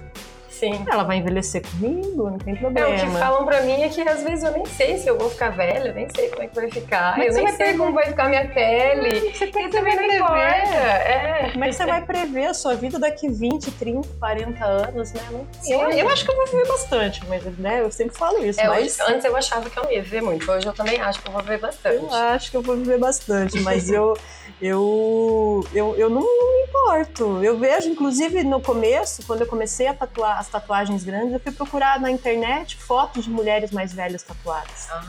Sim. 0.59 0.85
Ela 0.89 1.03
vai 1.03 1.17
envelhecer 1.17 1.61
comigo, 1.69 2.29
não 2.29 2.37
tem 2.37 2.55
problema. 2.55 2.87
É, 2.89 2.95
o 2.95 2.99
que 3.11 3.17
falam 3.17 3.45
pra 3.45 3.61
mim 3.61 3.81
é 3.83 3.89
que 3.89 4.01
às 4.01 4.23
vezes 4.23 4.43
eu 4.43 4.51
nem 4.51 4.65
sei 4.65 4.97
se 4.97 5.07
eu 5.07 5.17
vou 5.17 5.29
ficar 5.29 5.49
velha, 5.51 5.87
eu 5.89 5.93
nem 5.93 6.07
sei 6.15 6.29
como 6.29 6.43
é 6.43 6.47
que 6.47 6.55
vai 6.55 6.69
ficar. 6.71 7.17
Mas 7.17 7.35
eu 7.37 7.43
nem 7.43 7.55
sei 7.55 7.77
como 7.77 7.93
vai 7.93 8.05
ficar 8.07 8.29
minha 8.29 8.47
pele. 8.47 9.31
Você 9.33 9.47
tem 9.47 9.69
que 9.69 9.77
também 9.77 9.95
não 9.95 10.03
importa. 10.03 10.37
É. 10.37 11.49
Como 11.51 11.63
é 11.63 11.67
que 11.69 11.73
você 11.75 11.85
vai 11.85 12.01
prever 12.01 12.45
a 12.47 12.53
sua 12.53 12.75
vida 12.75 12.97
daqui 12.99 13.29
20, 13.29 13.71
30, 13.71 14.07
40 14.19 14.65
anos, 14.65 15.13
né? 15.13 15.21
Não- 15.31 15.47
Sim. 15.61 15.73
Eu, 15.73 15.89
eu 15.91 16.09
acho 16.09 16.25
que 16.25 16.31
eu 16.31 16.35
vou 16.35 16.45
viver 16.47 16.67
bastante, 16.67 17.21
mas 17.27 17.43
né, 17.57 17.81
eu 17.81 17.91
sempre 17.91 18.17
falo 18.17 18.43
isso. 18.43 18.59
É, 18.59 18.67
mas 18.67 18.99
antes 19.01 19.25
eu 19.25 19.35
achava 19.35 19.69
que 19.69 19.77
eu 19.77 19.83
não 19.83 19.91
ia 19.91 20.01
viver 20.01 20.21
muito, 20.21 20.49
hoje 20.51 20.65
eu 20.65 20.73
também 20.73 20.99
acho 20.99 21.21
que 21.21 21.27
eu 21.27 21.31
vou 21.33 21.41
viver 21.41 21.59
bastante. 21.59 21.97
eu 22.03 22.13
acho 22.13 22.51
que 22.51 22.57
eu 22.57 22.61
vou 22.61 22.75
viver 22.75 22.97
bastante, 22.97 23.59
mas 23.61 23.89
eu, 23.89 24.17
eu, 24.61 25.65
eu, 25.73 25.95
eu 25.95 26.09
não, 26.09 26.21
não 26.21 26.53
me 26.53 26.63
importo. 26.63 27.43
Eu 27.43 27.57
vejo, 27.57 27.89
inclusive, 27.89 28.43
no 28.43 28.61
começo, 28.61 29.23
quando 29.25 29.41
eu 29.41 29.47
comecei 29.47 29.87
a 29.87 29.93
tatuar 29.93 30.39
as 30.39 30.47
tatuagens 30.47 31.03
grandes, 31.03 31.33
eu 31.33 31.39
fui 31.39 31.51
procurar 31.51 31.99
na 31.99 32.09
internet 32.11 32.77
fotos 32.77 33.25
de 33.25 33.29
mulheres 33.29 33.71
mais 33.71 33.93
velhas 33.93 34.23
tatuadas. 34.23 34.87
Ah, 34.89 35.03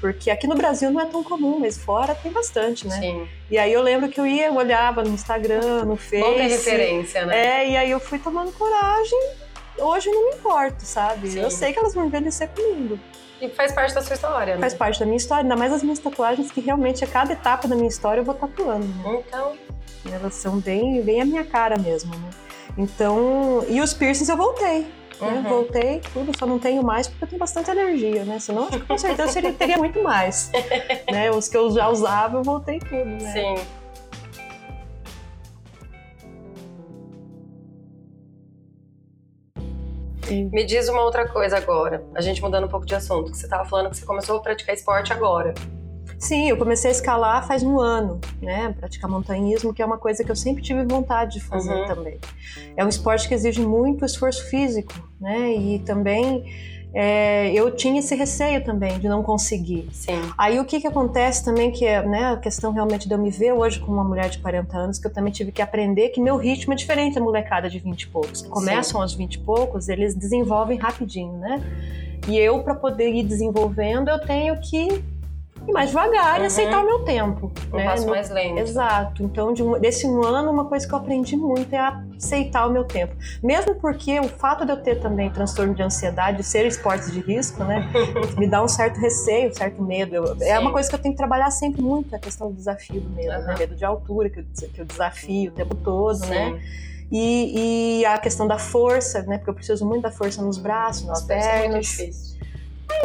Porque 0.00 0.30
aqui 0.30 0.46
no 0.46 0.54
Brasil 0.54 0.90
não 0.90 1.00
é 1.00 1.06
tão 1.06 1.22
comum, 1.22 1.58
mas 1.58 1.76
fora 1.78 2.14
tem 2.14 2.30
bastante, 2.32 2.86
né? 2.86 2.98
sim. 3.00 3.28
E 3.50 3.56
aí 3.56 3.72
eu 3.72 3.82
lembro 3.82 4.08
que 4.10 4.20
eu 4.20 4.26
ia, 4.26 4.46
eu 4.46 4.54
olhava 4.56 5.02
no 5.02 5.10
Instagram, 5.10 5.84
no 5.84 5.96
Face. 5.96 6.20
Bom 6.20 6.34
ter 6.34 6.48
referência, 6.48 7.24
né? 7.24 7.62
É, 7.62 7.70
e 7.70 7.76
aí 7.76 7.90
eu 7.90 7.98
fui 7.98 8.18
tomando 8.18 8.52
coragem. 8.52 9.18
Hoje 9.80 10.08
eu 10.08 10.14
não 10.14 10.30
me 10.30 10.36
importo, 10.36 10.82
sabe? 10.84 11.30
Sim. 11.30 11.40
Eu 11.40 11.50
sei 11.50 11.72
que 11.72 11.78
elas 11.78 11.94
vão 11.94 12.06
envelhecer 12.06 12.48
comigo. 12.48 12.98
E 13.40 13.48
faz 13.50 13.72
parte 13.72 13.94
da 13.94 14.02
sua 14.02 14.14
história, 14.14 14.54
né? 14.54 14.60
Faz 14.60 14.74
parte 14.74 14.98
da 14.98 15.06
minha 15.06 15.16
história, 15.16 15.42
ainda 15.42 15.56
mais 15.56 15.72
as 15.72 15.82
minhas 15.82 15.98
tatuagens, 16.00 16.50
que 16.50 16.60
realmente 16.60 17.04
a 17.04 17.06
cada 17.06 17.32
etapa 17.32 17.68
da 17.68 17.76
minha 17.76 17.88
história 17.88 18.20
eu 18.20 18.24
vou 18.24 18.34
tatuando. 18.34 18.84
né? 18.86 19.22
Então, 19.26 19.52
Elas 20.12 20.34
são 20.34 20.58
bem, 20.58 21.00
bem 21.02 21.20
a 21.20 21.24
minha 21.24 21.44
cara 21.44 21.78
mesmo, 21.78 22.12
né? 22.16 22.30
Então, 22.76 23.64
e 23.68 23.80
os 23.80 23.92
piercings 23.94 24.28
eu 24.28 24.36
voltei. 24.36 24.86
Né? 25.20 25.32
Uhum. 25.32 25.42
Voltei, 25.42 26.00
tudo, 26.12 26.36
só 26.38 26.46
não 26.46 26.58
tenho 26.60 26.82
mais 26.82 27.08
porque 27.08 27.24
eu 27.24 27.28
tenho 27.28 27.40
bastante 27.40 27.70
alergia, 27.70 28.24
né? 28.24 28.38
Senão, 28.38 28.68
acho 28.68 28.78
que 28.78 28.86
com 28.86 28.96
certeza 28.96 29.32
seria, 29.32 29.52
teria 29.52 29.76
muito 29.76 30.00
mais. 30.02 30.50
né? 31.10 31.30
Os 31.30 31.48
que 31.48 31.56
eu 31.56 31.70
já 31.72 31.88
usava, 31.88 32.38
eu 32.38 32.42
voltei 32.42 32.78
tudo, 32.78 33.04
né? 33.04 33.32
sim. 33.32 33.54
Me 40.30 40.64
diz 40.64 40.88
uma 40.88 41.02
outra 41.02 41.26
coisa 41.28 41.56
agora, 41.56 42.04
a 42.14 42.20
gente 42.20 42.40
mudando 42.42 42.64
um 42.64 42.68
pouco 42.68 42.84
de 42.86 42.94
assunto, 42.94 43.30
que 43.32 43.38
você 43.38 43.46
estava 43.46 43.64
falando 43.64 43.90
que 43.90 43.96
você 43.96 44.04
começou 44.06 44.36
a 44.36 44.40
praticar 44.40 44.74
esporte 44.74 45.12
agora. 45.12 45.54
Sim, 46.18 46.48
eu 46.50 46.56
comecei 46.56 46.90
a 46.90 46.92
escalar 46.92 47.46
faz 47.46 47.62
um 47.62 47.78
ano, 47.78 48.20
né? 48.42 48.74
Praticar 48.78 49.08
montanhismo, 49.08 49.72
que 49.72 49.80
é 49.80 49.86
uma 49.86 49.98
coisa 49.98 50.24
que 50.24 50.30
eu 50.30 50.34
sempre 50.36 50.62
tive 50.62 50.84
vontade 50.84 51.34
de 51.34 51.40
fazer 51.44 51.72
Uhum. 51.72 51.86
também. 51.86 52.18
É 52.76 52.84
um 52.84 52.88
esporte 52.88 53.28
que 53.28 53.34
exige 53.34 53.60
muito 53.60 54.04
esforço 54.04 54.44
físico, 54.50 54.92
né? 55.20 55.52
E 55.54 55.78
também 55.78 56.44
é, 56.92 57.52
eu 57.52 57.70
tinha 57.74 58.00
esse 58.00 58.14
receio 58.14 58.64
também 58.64 58.98
de 58.98 59.08
não 59.08 59.22
conseguir. 59.22 59.88
Sim. 59.92 60.20
Aí 60.36 60.58
o 60.58 60.64
que, 60.64 60.80
que 60.80 60.86
acontece 60.86 61.44
também, 61.44 61.70
que 61.70 61.84
é 61.84 62.04
né, 62.06 62.32
a 62.32 62.36
questão 62.36 62.72
realmente 62.72 63.06
de 63.06 63.14
eu 63.14 63.18
me 63.18 63.30
ver 63.30 63.52
hoje 63.52 63.78
como 63.78 63.94
uma 63.94 64.04
mulher 64.04 64.30
de 64.30 64.38
40 64.38 64.76
anos, 64.76 64.98
que 64.98 65.06
eu 65.06 65.12
também 65.12 65.32
tive 65.32 65.52
que 65.52 65.60
aprender 65.60 66.08
que 66.08 66.20
meu 66.20 66.36
ritmo 66.36 66.72
é 66.72 66.76
diferente 66.76 67.14
da 67.14 67.20
molecada 67.20 67.68
de 67.68 67.78
20 67.78 68.02
e 68.02 68.06
poucos. 68.08 68.42
Que 68.42 68.48
começam 68.48 69.00
aos 69.00 69.14
20 69.14 69.34
e 69.34 69.38
poucos, 69.38 69.88
eles 69.88 70.14
desenvolvem 70.14 70.78
rapidinho, 70.78 71.34
né? 71.34 71.62
E 72.26 72.36
eu, 72.38 72.62
para 72.62 72.74
poder 72.74 73.14
ir 73.14 73.22
desenvolvendo, 73.22 74.08
eu 74.08 74.20
tenho 74.20 74.58
que 74.60 75.02
ir 75.68 75.72
mais 75.72 75.88
devagar 75.90 76.36
Uhum. 76.38 76.44
e 76.44 76.46
aceitar 76.46 76.80
o 76.82 76.84
meu 76.86 77.00
tempo. 77.04 77.52
Um 77.72 77.76
né? 77.76 77.84
passo 77.84 78.06
mais 78.08 78.30
lento. 78.30 78.58
Exato. 78.58 79.22
Então, 79.22 79.52
de 79.52 79.62
um- 79.62 79.78
desse 79.78 80.06
um 80.06 80.22
ano, 80.24 80.50
uma 80.50 80.64
coisa 80.64 80.86
que 80.86 80.92
eu 80.94 80.98
aprendi 80.98 81.36
muito 81.36 81.72
é 81.74 81.78
aceitar 82.16 82.66
o 82.66 82.70
meu 82.72 82.84
tempo. 82.84 83.14
Mesmo 83.42 83.74
porque 83.76 84.18
o 84.20 84.28
fato 84.28 84.64
de 84.64 84.72
eu 84.72 84.76
ter 84.82 85.00
também 85.00 85.30
transtorno 85.30 85.74
de 85.74 85.82
ansiedade, 85.82 86.42
ser 86.42 86.66
esportes 86.66 87.12
de 87.12 87.20
risco, 87.20 87.62
né, 87.64 87.88
me 88.38 88.46
dá 88.46 88.62
um 88.62 88.68
certo 88.68 88.98
receio, 89.00 89.50
um 89.50 89.54
certo 89.54 89.82
medo. 89.82 90.14
Eu- 90.14 90.36
é 90.40 90.58
uma 90.58 90.72
coisa 90.72 90.88
que 90.88 90.94
eu 90.94 90.98
tenho 90.98 91.14
que 91.14 91.18
trabalhar 91.18 91.50
sempre 91.50 91.82
muito, 91.82 92.14
a 92.14 92.18
questão 92.18 92.48
do 92.48 92.54
desafio 92.54 93.00
do 93.00 93.10
medo, 93.10 93.28
né? 93.28 93.36
Aham. 93.38 93.58
Medo 93.58 93.74
de 93.74 93.84
altura, 93.84 94.30
que 94.30 94.40
eu, 94.40 94.44
que 94.72 94.80
eu 94.80 94.84
desafio 94.84 95.50
o 95.50 95.54
tempo 95.54 95.74
todo, 95.76 96.16
Sim. 96.16 96.30
né? 96.30 96.60
E, 97.10 98.00
e 98.00 98.04
a 98.06 98.18
questão 98.18 98.46
da 98.46 98.58
força, 98.58 99.22
né? 99.22 99.38
Porque 99.38 99.48
eu 99.50 99.54
preciso 99.54 99.86
muito 99.86 100.02
da 100.02 100.10
força 100.10 100.42
nos 100.42 100.58
braços, 100.58 101.06
nas 101.06 101.20
Nossa, 101.22 101.26
deve 101.26 101.40
ser 101.42 101.48
muito 101.50 101.62
pernas. 101.70 101.86
difícil. 101.86 102.37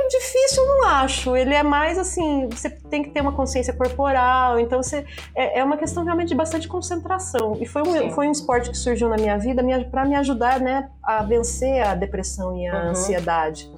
Difícil 0.10 0.64
eu 0.64 0.68
não 0.70 0.88
acho. 0.90 1.36
Ele 1.36 1.54
é 1.54 1.64
mais 1.64 1.98
assim, 1.98 2.48
você 2.50 2.70
tem 2.70 3.02
que 3.04 3.10
ter 3.10 3.22
uma 3.22 3.32
consciência 3.32 3.74
corporal. 3.74 4.60
Então 4.60 4.82
você 4.82 5.06
é, 5.36 5.60
é 5.60 5.64
uma 5.64 5.78
questão 5.78 6.04
realmente 6.04 6.30
de 6.30 6.36
bastante 6.36 6.68
concentração. 6.68 7.58
E 7.60 7.66
foi 7.66 7.84
Sim. 7.86 8.00
um, 8.08 8.10
foi 8.12 8.28
um 8.28 8.32
esporte 8.32 8.70
que 8.70 8.78
surgiu 8.78 9.10
na 9.10 9.16
minha 9.16 9.38
vida 9.38 9.64
para 9.90 10.06
me 10.06 10.16
ajudar, 10.16 10.60
né, 10.60 10.90
a 11.04 11.24
vencer 11.24 11.82
a 11.86 11.96
depressão 11.96 12.56
e 12.58 12.68
a 12.68 12.74
Uhum. 12.76 12.90
ansiedade. 12.90 13.70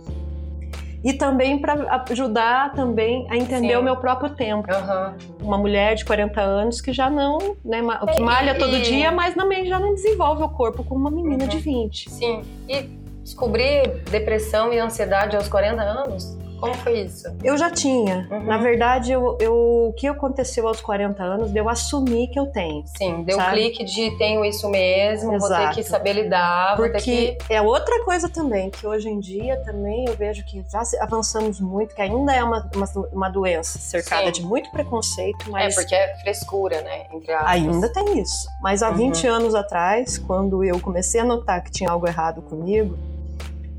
E 1.04 1.14
também 1.14 1.60
para 1.60 2.04
ajudar 2.10 2.74
também 2.74 3.28
a 3.30 3.38
entender 3.38 3.74
Sim. 3.74 3.80
o 3.80 3.84
meu 3.84 3.96
próprio 3.96 4.32
tempo. 4.32 4.70
Aham. 4.72 5.16
Uma 5.40 5.58
mulher 5.58 5.94
de 5.96 6.04
40 6.04 6.42
anos 6.42 6.82
que 6.82 6.92
já 6.92 7.10
não, 7.12 7.38
né, 7.64 7.80
que 8.12 8.20
É, 8.20 8.24
malha 8.24 8.58
todo 8.58 8.80
dia, 8.82 9.12
mas 9.12 9.36
também 9.36 9.68
já 9.68 9.80
não 9.80 9.94
desenvolve 9.94 10.42
o 10.44 10.50
corpo 10.50 10.84
como 10.84 11.02
uma 11.02 11.12
menina 11.12 11.44
Uhum. 11.44 11.50
de 11.50 11.58
20. 11.60 12.10
Sim. 12.10 12.42
E 12.68 13.05
descobrir 13.26 13.88
depressão 14.12 14.72
e 14.72 14.78
ansiedade 14.80 15.36
aos 15.36 15.48
40 15.50 15.82
anos? 15.82 16.38
Como 16.60 16.74
foi 16.76 17.02
isso? 17.02 17.28
Eu 17.44 17.58
já 17.58 17.70
tinha. 17.70 18.28
Uhum. 18.32 18.46
Na 18.46 18.58
verdade, 18.58 19.12
eu, 19.12 19.38
eu- 19.42 19.88
o 19.90 19.94
que 19.94 20.08
aconteceu 20.08 20.66
aos 20.68 20.80
40 20.80 21.22
anos, 21.22 21.54
eu 21.54 21.68
assumi 21.68 22.28
que 22.30 22.40
eu 22.40 22.46
tenho. 22.48 22.82
Sim, 22.98 23.24
deu 23.24 23.36
Sabe? 23.36 23.58
clique 23.58 23.84
de 23.84 24.18
tenho 24.18 24.44
isso 24.46 24.70
mesmo, 24.70 25.32
vou 25.32 25.40
ter 25.40 25.46
Exato. 25.56 25.76
que 25.76 25.84
saber 25.84 26.14
lidar, 26.14 26.78
vou 26.78 26.86
ter 26.86 26.92
Porque 26.94 27.36
que. 27.44 27.54
é 27.54 27.62
outra 27.62 28.04
coisa 28.06 28.30
também, 28.30 28.70
que 28.72 28.88
hoje 28.88 29.10
em 29.10 29.20
dia 29.20 29.58
também 29.66 30.06
eu 30.08 30.16
vejo 30.16 30.46
que 30.46 30.64
já 30.72 30.82
avançamos 31.02 31.60
muito, 31.60 31.94
que 31.94 32.02
ainda 32.02 32.34
é 32.34 32.42
uma, 32.44 32.68
uma, 32.74 32.88
uma 33.12 33.30
doença 33.30 33.78
cercada 33.78 34.28
Sim. 34.28 34.32
de 34.32 34.42
muito 34.44 34.72
preconceito, 34.72 35.48
É, 35.50 35.52
mas 35.52 35.76
porque 35.76 35.94
é 35.94 36.16
frescura, 36.22 36.82
né? 36.82 37.06
Ainda 37.48 37.90
tem 37.92 38.18
isso. 38.20 38.48
Mas 38.62 38.82
há 38.82 38.90
Uhum. 38.90 38.96
20 38.96 39.28
anos 39.28 39.54
atrás, 39.54 40.18
quando 40.18 40.64
eu 40.64 40.80
comecei 40.80 41.20
a 41.20 41.26
notar 41.26 41.62
que 41.62 41.70
tinha 41.70 41.90
algo 41.90 42.08
errado 42.08 42.42
comigo, 42.42 42.98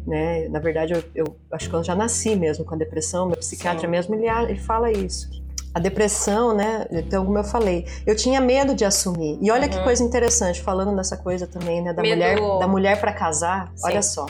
né? 0.07 0.49
Na 0.49 0.59
verdade, 0.59 0.93
eu, 0.93 1.03
eu 1.15 1.37
acho 1.53 1.69
que 1.69 1.75
eu 1.75 1.83
já 1.85 1.95
nasci 1.95 2.37
mesmo 2.37 2.65
com 2.65 2.75
a 2.75 2.79
depressão, 2.79 3.27
meu 3.27 3.37
psiquiatra 3.37 3.83
Sim. 3.83 3.89
mesmo, 3.89 4.15
ele, 4.15 4.29
ele 4.29 4.57
fala 4.59 4.91
isso. 4.91 5.29
A 5.75 5.79
depressão, 5.79 6.55
né? 6.57 6.87
Então, 6.91 7.25
como 7.27 7.37
eu 7.37 7.45
falei, 7.45 7.87
eu 8.07 8.17
tinha 8.17 8.41
medo 8.41 8.75
de 8.75 8.83
assumir. 8.85 9.39
E 9.43 9.51
olha 9.51 9.69
que 9.69 9.77
Uhum. 9.77 9.85
coisa 9.85 10.03
interessante, 10.03 10.63
falando 10.63 10.91
nessa 10.93 11.19
coisa 11.19 11.47
também, 11.47 11.83
né? 11.83 11.93
Da 11.93 12.01
Medo- 12.01 12.15
mulher, 12.15 12.59
da 12.59 12.67
mulher 12.67 12.99
para 13.01 13.13
casar. 13.13 13.71
Sim. 13.77 13.87
Olha 13.89 14.01
só. 14.01 14.25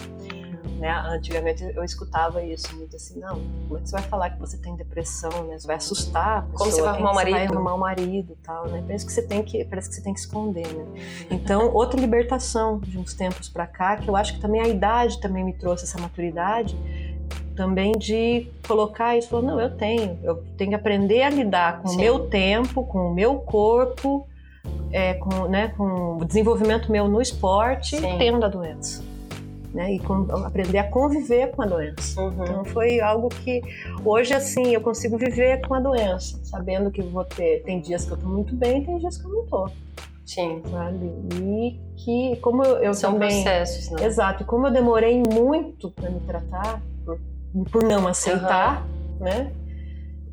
Né? 0.87 0.93
Antigamente 1.09 1.65
eu 1.75 1.83
escutava 1.83 2.43
isso 2.45 2.75
muito 2.77 2.95
assim, 2.95 3.19
não, 3.19 3.41
como 3.67 3.79
é 3.79 3.81
que 3.81 3.89
você 3.89 3.93
vai 3.93 4.03
falar 4.03 4.31
que 4.31 4.39
você 4.39 4.57
tem 4.57 4.77
depressão, 4.77 5.45
né? 5.45 5.59
Você 5.59 5.67
vai 5.67 5.77
assustar 5.77 6.39
a 6.39 6.43
pessoa, 6.43 6.59
Como 6.59 6.71
você 6.71 6.83
vai 6.83 6.91
arrumar 6.91 7.11
um 7.11 7.15
Você 7.15 7.23
vai 7.23 7.33
marido? 7.33 7.53
arrumar 7.55 7.75
um 7.75 7.79
marido 7.79 8.39
tal, 8.43 8.69
né? 8.69 8.85
Parece 8.87 9.05
que 9.05 9.13
você 9.13 9.23
tem 9.23 9.43
que, 9.43 9.65
parece 9.65 9.89
que 9.89 9.97
você 9.97 10.03
tem 10.03 10.15
que 10.15 10.21
esconder, 10.21 10.67
né? 10.73 10.85
Então, 11.31 11.73
outra 11.75 12.01
libertação 12.01 12.79
de 12.79 12.97
uns 12.99 13.15
tempos 13.15 13.49
pra 13.49 13.67
cá, 13.67 13.97
que 13.97 14.09
eu 14.09 14.15
acho 14.15 14.35
que 14.35 14.41
também 14.41 14.61
a 14.61 14.69
idade 14.69 15.21
também 15.21 15.45
me 15.45 15.53
trouxe 15.53 15.85
essa 15.85 16.01
maturidade, 16.01 16.77
também 17.57 17.93
de 17.93 18.49
colocar 18.67 19.17
isso, 19.17 19.29
falar, 19.29 19.43
não, 19.43 19.61
eu 19.61 19.77
tenho, 19.77 20.19
eu 20.23 20.45
tenho 20.57 20.71
que 20.71 20.77
aprender 20.77 21.23
a 21.23 21.31
lidar 21.31 21.81
com 21.83 21.89
Sim. 21.89 21.97
o 21.97 21.99
meu 21.99 22.29
tempo, 22.29 22.85
com 22.85 23.11
o 23.11 23.15
meu 23.15 23.37
corpo, 23.37 24.29
é, 24.93 25.15
com, 25.15 25.49
né, 25.49 25.69
com 25.77 26.19
o 26.19 26.25
desenvolvimento 26.25 26.93
meu 26.93 27.09
no 27.09 27.21
esporte, 27.21 27.97
Sim. 27.97 28.19
tendo 28.19 28.45
a 28.45 28.49
doença. 28.49 29.03
Né, 29.77 29.93
e 29.93 29.99
com- 29.99 30.27
aprender 30.47 30.79
a 30.79 30.85
conviver 30.85 31.51
com 31.51 31.61
a 31.61 31.67
doença. 31.67 32.19
Uhum. 32.19 32.33
Então 32.33 32.65
foi 32.65 32.99
algo 32.99 33.29
que 33.29 33.61
hoje 34.03 34.33
assim 34.33 34.73
eu 34.73 34.81
consigo 34.81 35.19
viver 35.19 35.61
com 35.69 35.75
a 35.75 35.81
doença, 35.81 36.41
sabendo 36.45 36.91
que 36.91 37.03
vou 37.03 37.25
ter 37.27 37.63
tem 37.63 37.79
dias 37.83 38.07
que 38.07 38.13
eu 38.13 38.17
tô 38.17 38.27
muito 38.27 38.57
bem, 38.57 38.83
tem 38.83 38.97
dias 38.97 39.19
que 39.19 39.27
eu 39.27 39.31
não 39.31 39.45
tô, 39.45 39.69
Sim. 40.25 40.63
sabe? 40.71 41.13
E 41.43 41.79
que 41.95 42.37
como 42.41 42.65
eu, 42.65 42.79
eu 42.79 42.95
São 42.95 43.13
também 43.13 43.29
processos, 43.43 43.91
né? 43.91 44.07
Exato. 44.07 44.47
Como 44.47 44.67
eu 44.67 44.71
demorei 44.73 45.23
muito 45.31 45.91
para 45.91 46.09
me 46.09 46.21
tratar, 46.21 46.81
por, 47.05 47.19
por 47.71 47.83
não 47.85 48.09
aceitar, 48.09 48.83
né? 49.21 49.53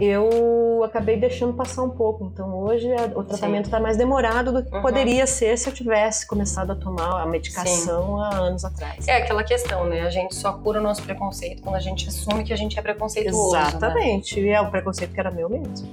Eu 0.06 0.84
acabei 0.84 1.18
deixando 1.18 1.54
passar 1.54 1.84
um 1.84 1.90
pouco. 1.90 2.26
Então 2.26 2.60
hoje 2.60 2.88
o 3.16 3.24
tratamento 3.24 3.66
está 3.66 3.80
mais 3.80 3.96
demorado 3.98 4.52
do 4.52 4.64
que 4.64 4.76
Uhum. 4.76 4.82
poderia 4.82 5.26
ser 5.26 5.58
se 5.58 5.70
eu 5.70 5.74
tivesse 5.74 6.28
começado 6.28 6.72
a 6.72 6.76
tomar 6.76 7.22
a 7.22 7.26
medicação 7.26 8.20
há 8.20 8.36
anos 8.36 8.66
atrás. 8.66 9.08
É 9.08 9.18
aquela 9.18 9.44
questão, 9.44 9.86
né? 9.86 10.02
A 10.02 10.10
gente 10.10 10.36
só 10.36 10.54
cura 10.54 10.80
o 10.80 10.84
nosso 10.84 11.02
preconceito 11.04 11.62
quando 11.64 11.76
a 11.76 11.80
gente 11.80 12.08
assume 12.10 12.44
que 12.44 12.52
a 12.52 12.56
gente 12.58 12.78
é 12.78 12.82
preconceituoso. 12.82 13.54
Né? 13.56 13.62
Exatamente. 13.68 14.40
E 14.40 14.50
é 14.50 14.60
o 14.62 14.70
preconceito 14.70 15.14
que 15.14 15.20
era 15.20 15.32
meu 15.32 15.50
mesmo. 15.50 15.88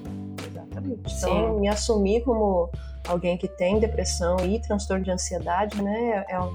Exatamente. 0.50 1.14
Então, 1.16 1.54
Sim. 1.54 1.60
me 1.60 1.68
assumir 1.68 2.22
como 2.24 2.68
alguém 3.08 3.36
que 3.36 3.46
tem 3.48 3.78
depressão 3.78 4.36
e 4.44 4.58
transtorno 4.60 5.04
de 5.04 5.10
ansiedade, 5.10 5.80
né? 5.82 6.24
É, 6.28 6.38
um- 6.40 6.50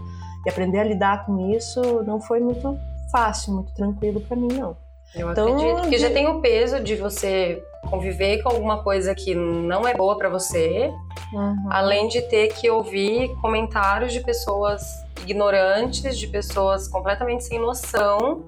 e 0.46 0.50
aprender 0.50 0.80
a 0.80 0.84
lidar 0.84 1.26
com 1.26 1.50
isso 1.52 1.82
não 2.04 2.20
foi 2.22 2.40
muito 2.40 2.78
fácil, 3.12 3.54
muito 3.54 3.74
tranquilo 3.74 4.20
para 4.22 4.36
mim, 4.38 4.50
não. 4.54 4.76
Eu 5.16 5.32
então, 5.32 5.48
acredito, 5.48 5.82
porque 5.82 5.98
já 5.98 6.10
tem 6.10 6.28
o 6.28 6.42
peso 6.42 6.80
de 6.80 6.96
você 6.96 7.64
conviver 7.90 8.42
com 8.42 8.50
alguma 8.50 8.84
coisa 8.84 9.14
que 9.14 9.34
não 9.36 9.88
é 9.88 9.94
boa 9.94 10.18
para 10.18 10.30
você, 10.30 10.92
uhum. 11.32 11.68
além 11.70 12.08
de 12.08 12.22
ter 12.24 12.50
que 12.50 12.70
ouvir 12.70 13.30
comentários 13.42 14.12
de 14.12 14.20
pessoas 14.22 14.84
ignorantes, 15.22 16.18
de 16.18 16.28
pessoas 16.28 16.88
completamente 16.88 17.44
sem 17.44 17.60
noção 17.60 18.44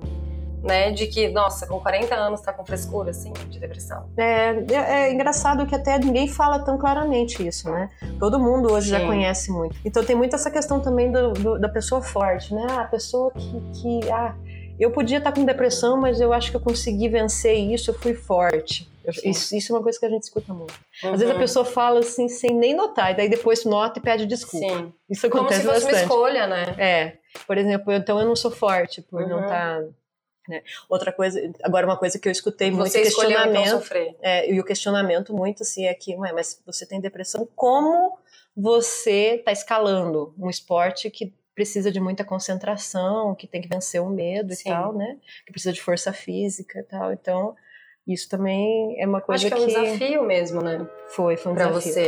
né? 0.67 0.91
De 0.91 1.07
que, 1.07 1.29
nossa, 1.29 1.65
com 1.65 1.79
40 1.79 2.13
anos 2.13 2.41
tá 2.41 2.51
com 2.51 2.65
frescura, 2.65 3.11
assim, 3.11 3.31
de 3.49 3.59
depressão. 3.59 4.09
É, 4.17 4.49
é, 4.71 4.75
é 4.75 5.13
engraçado 5.13 5.65
que 5.65 5.75
até 5.75 5.97
ninguém 5.97 6.27
fala 6.27 6.59
tão 6.59 6.77
claramente 6.77 7.45
isso, 7.45 7.69
né? 7.69 7.89
Todo 8.19 8.39
mundo 8.39 8.71
hoje 8.71 8.87
Sim. 8.87 8.99
já 8.99 9.05
conhece 9.05 9.51
muito. 9.51 9.75
Então 9.83 10.03
tem 10.03 10.15
muito 10.15 10.35
essa 10.35 10.51
questão 10.51 10.79
também 10.79 11.11
do, 11.11 11.31
do, 11.33 11.59
da 11.59 11.69
pessoa 11.69 12.01
forte, 12.01 12.53
né? 12.53 12.67
A 12.77 12.83
pessoa 12.83 13.31
que, 13.31 13.61
que 13.73 14.11
ah, 14.11 14.35
eu 14.79 14.91
podia 14.91 15.17
estar 15.17 15.31
tá 15.31 15.39
com 15.39 15.45
depressão, 15.45 15.97
mas 15.97 16.21
eu 16.21 16.33
acho 16.33 16.51
que 16.51 16.57
eu 16.57 16.61
consegui 16.61 17.09
vencer 17.09 17.57
isso, 17.57 17.91
eu 17.91 17.95
fui 17.95 18.13
forte. 18.13 18.89
Isso, 19.23 19.55
isso, 19.55 19.71
é 19.71 19.75
uma 19.75 19.81
coisa 19.81 19.97
que 19.97 20.05
a 20.05 20.09
gente 20.09 20.23
escuta 20.23 20.53
muito. 20.53 20.73
Uhum. 21.03 21.13
Às 21.13 21.19
vezes 21.19 21.29
a 21.29 21.33
uhum. 21.33 21.39
pessoa 21.39 21.63
fala 21.63 21.99
assim 21.99 22.27
sem 22.27 22.53
nem 22.53 22.75
notar, 22.75 23.11
e 23.11 23.15
daí 23.15 23.29
depois 23.29 23.63
nota 23.63 23.99
e 23.99 24.01
pede 24.01 24.25
desculpa. 24.25 24.67
Sim. 24.67 24.93
Isso 25.09 25.25
acontece 25.27 25.61
Como 25.61 25.73
se 25.73 25.81
fosse 25.81 25.85
bastante. 25.85 25.93
uma 25.93 26.01
escolha, 26.01 26.47
né? 26.47 26.75
É. 26.77 27.13
Por 27.45 27.57
exemplo, 27.57 27.93
então 27.93 28.19
eu 28.19 28.25
não 28.25 28.35
sou 28.35 28.51
forte 28.51 29.01
por 29.01 29.21
uhum. 29.21 29.29
não 29.29 29.41
estar. 29.43 29.81
Tá 29.81 29.87
né? 30.47 30.63
Outra 30.87 31.11
coisa, 31.11 31.39
agora 31.61 31.85
uma 31.85 31.97
coisa 31.97 32.17
que 32.17 32.27
eu 32.27 32.31
escutei 32.31 32.71
muito 32.71 32.89
você 32.89 33.01
questionamento, 33.01 33.65
então 33.65 33.79
sofrer. 33.79 34.15
É, 34.21 34.51
e 34.51 34.59
o 34.59 34.63
questionamento 34.63 35.33
muito 35.33 35.63
assim 35.63 35.85
é 35.85 35.93
que, 35.93 36.15
ué, 36.15 36.31
mas 36.31 36.61
você 36.65 36.85
tem 36.85 37.01
depressão, 37.01 37.47
como 37.55 38.17
você 38.55 39.35
está 39.35 39.51
escalando 39.51 40.33
um 40.39 40.49
esporte 40.49 41.09
que 41.11 41.33
precisa 41.57 41.91
de 41.91 41.99
muita 41.99 42.23
concentração, 42.23 43.33
que 43.33 43.47
tem 43.47 43.59
que 43.59 43.67
vencer 43.67 43.99
o 43.99 44.07
medo 44.07 44.53
Sim. 44.53 44.69
e 44.69 44.71
tal, 44.71 44.93
né? 44.93 45.17
Que 45.43 45.51
precisa 45.51 45.73
de 45.73 45.81
força 45.81 46.13
física 46.13 46.77
e 46.77 46.83
tal. 46.83 47.11
Então, 47.11 47.55
isso 48.07 48.29
também 48.29 48.95
é 49.01 49.07
uma 49.07 49.19
coisa 49.19 49.47
Acho 49.47 49.55
que, 49.55 49.65
que 49.65 49.75
é 49.75 49.79
um 49.79 49.83
desafio 49.83 50.23
mesmo, 50.23 50.61
né? 50.61 50.87
Foi, 51.07 51.35
foi 51.35 51.51
um 51.51 51.55
pra 51.55 51.69
desafio. 51.69 51.93
você. 51.93 52.05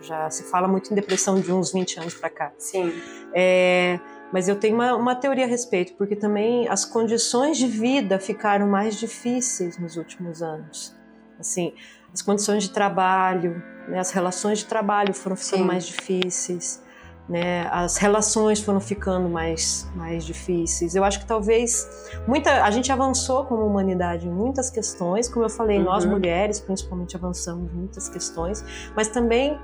Já 0.00 0.30
se 0.30 0.44
fala 0.44 0.66
muito 0.66 0.90
em 0.90 0.94
depressão 0.94 1.38
de 1.38 1.52
uns 1.52 1.70
20 1.70 2.00
anos 2.00 2.14
para 2.14 2.30
cá. 2.30 2.52
Sim. 2.56 2.90
É, 3.34 4.00
mas 4.32 4.48
eu 4.48 4.56
tenho 4.58 4.74
uma, 4.74 4.94
uma, 4.94 5.14
teoria 5.14 5.44
a 5.44 5.48
respeito, 5.48 5.92
porque 5.96 6.16
também 6.16 6.66
as 6.68 6.86
condições 6.86 7.58
de 7.58 7.66
vida 7.66 8.18
ficaram 8.18 8.66
mais 8.66 8.98
difíceis 8.98 9.76
nos 9.76 9.98
últimos 9.98 10.42
anos. 10.42 10.96
Assim, 11.38 11.74
as 12.10 12.22
condições 12.22 12.62
de 12.62 12.70
trabalho, 12.70 13.62
né, 13.86 13.98
as 13.98 14.12
relações 14.12 14.60
de 14.60 14.64
trabalho 14.64 15.12
foram 15.12 15.36
ficando 15.36 15.60
Sim. 15.60 15.66
mais 15.66 15.86
difíceis, 15.86 16.85
né, 17.28 17.68
as 17.72 17.96
relações 17.96 18.60
foram 18.60 18.80
ficando 18.80 19.28
mais, 19.28 19.90
mais 19.94 20.24
difíceis. 20.24 20.94
Eu 20.94 21.02
acho 21.02 21.18
que 21.18 21.26
talvez 21.26 21.88
muita 22.26 22.62
a 22.62 22.70
gente 22.70 22.90
avançou 22.92 23.44
como 23.44 23.64
humanidade 23.64 24.26
em 24.28 24.30
muitas 24.30 24.70
questões, 24.70 25.28
como 25.28 25.44
eu 25.44 25.50
falei, 25.50 25.78
uhum. 25.78 25.84
nós 25.84 26.04
mulheres 26.04 26.60
principalmente 26.60 27.16
avançamos 27.16 27.72
em 27.72 27.76
muitas 27.76 28.08
questões, 28.08 28.64
mas 28.94 29.08
também 29.08 29.58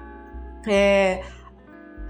é, 0.66 1.22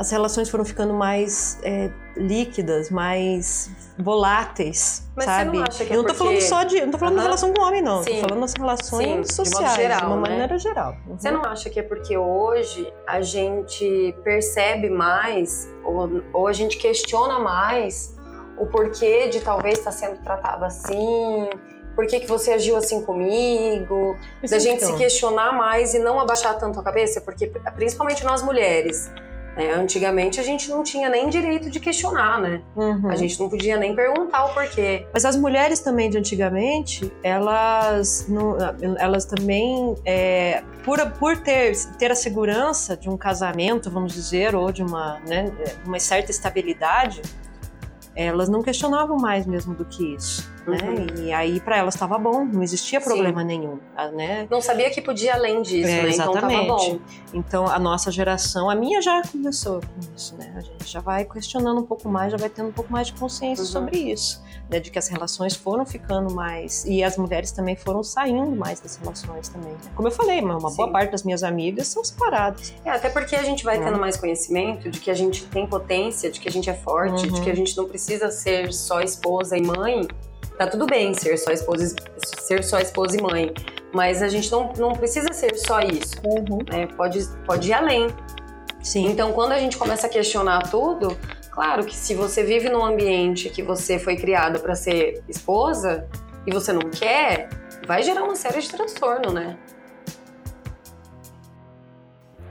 as 0.03 0.11
relações 0.11 0.51
foram 0.51 0.65
ficando 0.65 0.93
mais 0.93 1.59
é, 1.63 1.91
líquidas, 2.17 2.91
mais 2.91 3.71
voláteis, 3.97 5.09
Mas 5.17 5.25
sabe? 5.25 5.51
Você 5.51 5.57
não 5.57 5.65
acha 5.65 5.85
que 5.85 5.93
eu 5.93 5.97
não 5.97 6.05
tô 6.05 6.13
é 6.13 6.15
porque... 6.15 6.25
falando 6.25 6.41
só 6.43 6.65
de, 6.65 6.81
não 6.81 6.91
tô 6.91 6.99
falando 6.99 7.15
uhum. 7.15 7.19
da 7.19 7.23
relação 7.23 7.53
com 7.53 7.63
o 7.63 7.65
homem 7.65 7.83
não, 7.83 8.03
Sim. 8.03 8.15
tô 8.15 8.29
falando 8.29 8.41
das 8.41 8.55
relações 8.55 9.29
Sim, 9.29 9.45
sociais, 9.45 9.75
de, 9.75 9.83
geral, 9.83 10.01
de 10.01 10.07
uma 10.07 10.17
né? 10.17 10.23
maneira 10.23 10.59
geral. 10.59 10.97
Uhum. 11.07 11.19
Você 11.19 11.31
não 11.31 11.45
acha 11.45 11.71
que 11.71 11.79
é 11.79 11.83
porque 11.83 12.17
hoje 12.17 12.93
a 13.07 13.21
gente 13.21 14.15
percebe 14.25 14.91
mais 14.91 15.73
ou, 15.85 16.23
ou 16.33 16.47
a 16.49 16.53
gente 16.53 16.77
questiona 16.79 17.39
mais 17.39 18.17
o 18.59 18.67
porquê 18.67 19.29
de 19.29 19.41
talvez 19.41 19.79
estar 19.79 19.93
sendo 19.93 20.21
tratado 20.23 20.65
assim? 20.65 21.49
Por 21.95 22.07
que, 22.07 22.21
que 22.21 22.27
você 22.27 22.53
agiu 22.53 22.77
assim 22.77 23.03
comigo? 23.03 24.17
da 24.51 24.59
gente 24.59 24.83
então. 24.83 24.93
se 24.93 24.99
questionar 24.99 25.53
mais 25.53 25.95
e 25.95 25.99
não 25.99 26.19
abaixar 26.19 26.59
tanto 26.59 26.81
a 26.81 26.83
cabeça, 26.83 27.21
porque 27.21 27.47
principalmente 27.77 28.25
nós 28.25 28.43
mulheres, 28.43 29.13
é, 29.57 29.73
antigamente 29.73 30.41
a 30.41 30.43
gente 30.43 30.71
não 30.71 30.83
tinha 30.83 31.11
nem 31.11 31.29
direito 31.29 31.71
de 31.71 31.79
questionar, 31.79 32.41
né? 32.41 32.63
Uhum. 32.75 33.11
A 33.11 33.17
gente 33.17 33.39
não 33.39 33.49
podia 33.49 33.77
nem 33.77 33.95
perguntar 33.95 34.47
o 34.47 34.55
porquê. 34.55 35.07
Mas 35.13 35.25
as 35.25 35.37
mulheres 35.37 35.81
também 35.81 36.09
de 36.09 36.17
antigamente, 36.17 37.13
elas, 37.23 38.27
não, 38.29 38.57
elas 38.99 39.25
também, 39.25 39.95
é, 40.05 40.63
por, 40.85 40.99
por 41.13 41.37
ter, 41.37 41.77
ter 41.99 42.11
a 42.11 42.15
segurança 42.15 42.97
de 42.97 43.11
um 43.11 43.17
casamento, 43.17 43.91
vamos 43.91 44.15
dizer, 44.15 44.55
ou 44.55 44.73
de 44.73 44.83
uma, 44.83 45.21
né, 45.27 45.53
uma 45.85 46.01
certa 46.01 46.31
estabilidade, 46.31 47.21
elas 48.15 48.49
não 48.49 48.63
questionavam 48.63 49.17
mais 49.17 49.47
mesmo 49.47 49.75
do 49.75 49.85
que 49.85 50.15
isso. 50.15 50.52
Né? 50.67 50.79
Uhum. 50.81 51.25
E 51.25 51.33
aí 51.33 51.61
para 51.61 51.77
elas 51.77 51.95
estava 51.95 52.17
bom, 52.19 52.45
não 52.45 52.63
existia 52.63 53.01
problema 53.01 53.41
Sim. 53.41 53.47
nenhum, 53.47 53.79
né? 54.15 54.47
Não 54.49 54.61
sabia 54.61 54.91
que 54.91 55.01
podia 55.01 55.35
além 55.35 55.61
disso, 55.61 55.91
é, 55.91 56.03
né? 56.03 56.09
Exatamente. 56.09 56.55
Então 56.55 56.77
tava 56.77 56.89
bom. 56.89 57.01
Então 57.35 57.67
a 57.67 57.79
nossa 57.79 58.11
geração, 58.11 58.71
a 58.71 58.75
minha 58.75 59.03
já 59.03 59.23
começou 59.23 59.81
com 59.81 60.15
isso, 60.15 60.37
né? 60.37 60.53
A 60.57 60.61
gente 60.61 60.87
já 60.87 61.01
vai 61.01 61.25
questionando 61.25 61.81
um 61.81 61.87
pouco 61.87 62.09
mais, 62.09 62.31
já 62.31 62.39
vai 62.39 62.49
tendo 62.49 62.69
um 62.69 62.73
pouco 62.73 62.93
mais 62.93 63.09
de 63.09 63.15
consciência 63.15 63.65
uhum. 63.65 63.71
sobre 63.71 63.99
isso, 63.99 64.43
né? 64.71 64.79
De 64.79 64.91
que 64.91 64.99
as 64.99 65.09
relações 65.09 65.57
foram 65.57 65.85
ficando 65.85 66.33
mais 66.33 66.85
e 66.85 67.03
as 67.03 67.17
mulheres 67.17 67.51
também 67.51 67.75
foram 67.75 68.05
saindo 68.05 68.55
mais 68.55 68.79
das 68.79 68.97
relações 68.97 69.49
também. 69.49 69.73
Né? 69.73 69.91
Como 69.97 70.07
eu 70.07 70.13
falei, 70.13 70.41
uma 70.41 70.71
Sim. 70.71 70.77
boa 70.77 70.93
parte 70.93 71.11
das 71.11 71.25
minhas 71.25 71.43
amigas 71.43 71.89
são 71.89 72.05
separadas. 72.05 72.73
É, 72.85 72.91
até 72.91 73.09
porque 73.11 73.35
a 73.35 73.43
gente 73.43 73.65
vai 73.65 73.79
tendo 73.79 73.95
uhum. 73.95 74.01
mais 74.01 74.17
conhecimento 74.17 74.91
de 74.91 75.01
que 75.01 75.11
a 75.11 75.15
gente 75.15 75.45
tem 75.47 75.67
potência, 75.67 76.31
de 76.31 76.39
que 76.39 76.49
a 76.49 76.53
gente 76.53 76.71
é 76.71 76.75
forte, 76.75 77.29
de 77.29 77.41
que 77.41 77.51
a 77.51 77.53
uhum. 77.53 77.57
gente 77.57 77.77
não 77.77 77.87
precisa 77.87 78.31
ser 78.31 78.73
só 78.73 79.01
esposa 79.01 79.57
e 79.57 79.63
mãe 79.63 80.07
Tá 80.63 80.69
tudo 80.69 80.87
bem 80.87 81.13
ser 81.13 81.37
só 81.39 81.51
esposa, 81.51 81.93
ser 82.39 82.63
só 82.63 82.79
esposa 82.79 83.17
e 83.17 83.21
mãe, 83.21 83.53
mas 83.93 84.23
a 84.23 84.29
gente 84.29 84.49
não, 84.53 84.73
não 84.75 84.93
precisa 84.93 85.33
ser 85.33 85.57
só 85.57 85.81
isso. 85.81 86.15
Uhum. 86.25 86.59
Né? 86.71 86.87
Pode, 86.97 87.27
pode 87.45 87.69
ir 87.69 87.73
além. 87.73 88.07
Sim. 88.81 89.09
Então, 89.09 89.33
quando 89.33 89.51
a 89.51 89.59
gente 89.59 89.77
começa 89.77 90.07
a 90.07 90.11
questionar 90.11 90.71
tudo, 90.71 91.19
claro 91.51 91.85
que 91.85 91.97
se 91.97 92.15
você 92.15 92.45
vive 92.45 92.69
num 92.69 92.85
ambiente 92.85 93.51
que 93.51 93.61
você 93.61 93.99
foi 93.99 94.15
criada 94.15 94.61
para 94.61 94.77
ser 94.77 95.25
esposa 95.29 96.07
e 96.47 96.53
você 96.53 96.73
não 96.73 96.89
quer, 96.91 97.49
vai 97.85 98.05
gerar 98.05 98.23
uma 98.23 98.37
série 98.37 98.61
de 98.61 98.71
transtorno, 98.71 99.33
né? 99.33 99.59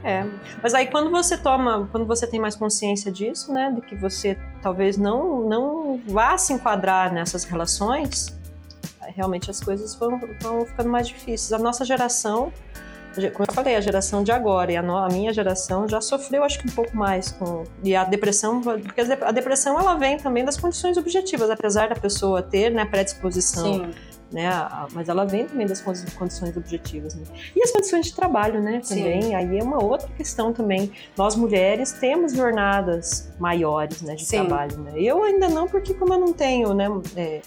É, 0.03 0.25
mas 0.63 0.73
aí 0.73 0.87
quando 0.87 1.11
você 1.11 1.37
toma, 1.37 1.87
quando 1.91 2.05
você 2.05 2.25
tem 2.25 2.39
mais 2.39 2.55
consciência 2.55 3.11
disso, 3.11 3.53
né, 3.53 3.71
de 3.71 3.81
que 3.81 3.95
você 3.95 4.37
talvez 4.61 4.97
não 4.97 5.47
não 5.47 6.01
vá 6.07 6.37
se 6.37 6.53
enquadrar 6.53 7.13
nessas 7.13 7.43
relações, 7.43 8.35
realmente 9.15 9.49
as 9.49 9.59
coisas 9.59 9.93
vão, 9.95 10.19
vão 10.41 10.65
ficando 10.65 10.89
mais 10.89 11.07
difíceis. 11.07 11.53
A 11.53 11.59
nossa 11.59 11.85
geração, 11.85 12.51
como 13.33 13.45
eu 13.47 13.53
falei, 13.53 13.75
a 13.75 13.81
geração 13.81 14.23
de 14.23 14.31
agora 14.31 14.71
e 14.71 14.77
a, 14.77 14.81
no, 14.81 14.97
a 14.97 15.07
minha 15.07 15.33
geração 15.33 15.87
já 15.87 16.01
sofreu, 16.01 16.43
acho 16.43 16.59
que 16.59 16.67
um 16.67 16.71
pouco 16.71 16.95
mais 16.95 17.31
com 17.31 17.63
e 17.83 17.95
a 17.95 18.03
depressão, 18.03 18.61
porque 18.61 19.01
a 19.01 19.31
depressão 19.31 19.79
ela 19.79 19.95
vem 19.95 20.17
também 20.17 20.43
das 20.43 20.57
condições 20.57 20.97
objetivas, 20.97 21.49
apesar 21.49 21.89
da 21.89 21.95
pessoa 21.95 22.41
ter, 22.41 22.71
né, 22.71 22.85
predisposição. 22.85 23.85
Sim 23.85 24.10
né? 24.31 24.49
Mas 24.93 25.09
ela 25.09 25.25
vem 25.25 25.45
também 25.45 25.67
das 25.67 25.81
condições 25.81 26.55
objetivas, 26.55 27.15
né? 27.15 27.23
E 27.55 27.61
as 27.61 27.71
condições 27.71 28.05
de 28.05 28.15
trabalho, 28.15 28.61
né? 28.61 28.81
Também, 28.87 29.21
Sim. 29.23 29.35
aí 29.35 29.59
é 29.59 29.63
uma 29.63 29.83
outra 29.83 30.07
questão 30.15 30.53
também. 30.53 30.91
Nós 31.17 31.35
mulheres 31.35 31.91
temos 31.93 32.33
jornadas 32.33 33.31
maiores, 33.39 34.01
né? 34.01 34.15
De 34.15 34.25
Sim. 34.25 34.37
trabalho, 34.37 34.77
né? 34.77 34.93
Eu 34.95 35.23
ainda 35.23 35.49
não, 35.49 35.67
porque 35.67 35.93
como 35.93 36.13
eu 36.13 36.19
não 36.19 36.33
tenho, 36.33 36.73
né? 36.73 36.87
É, 37.15 37.41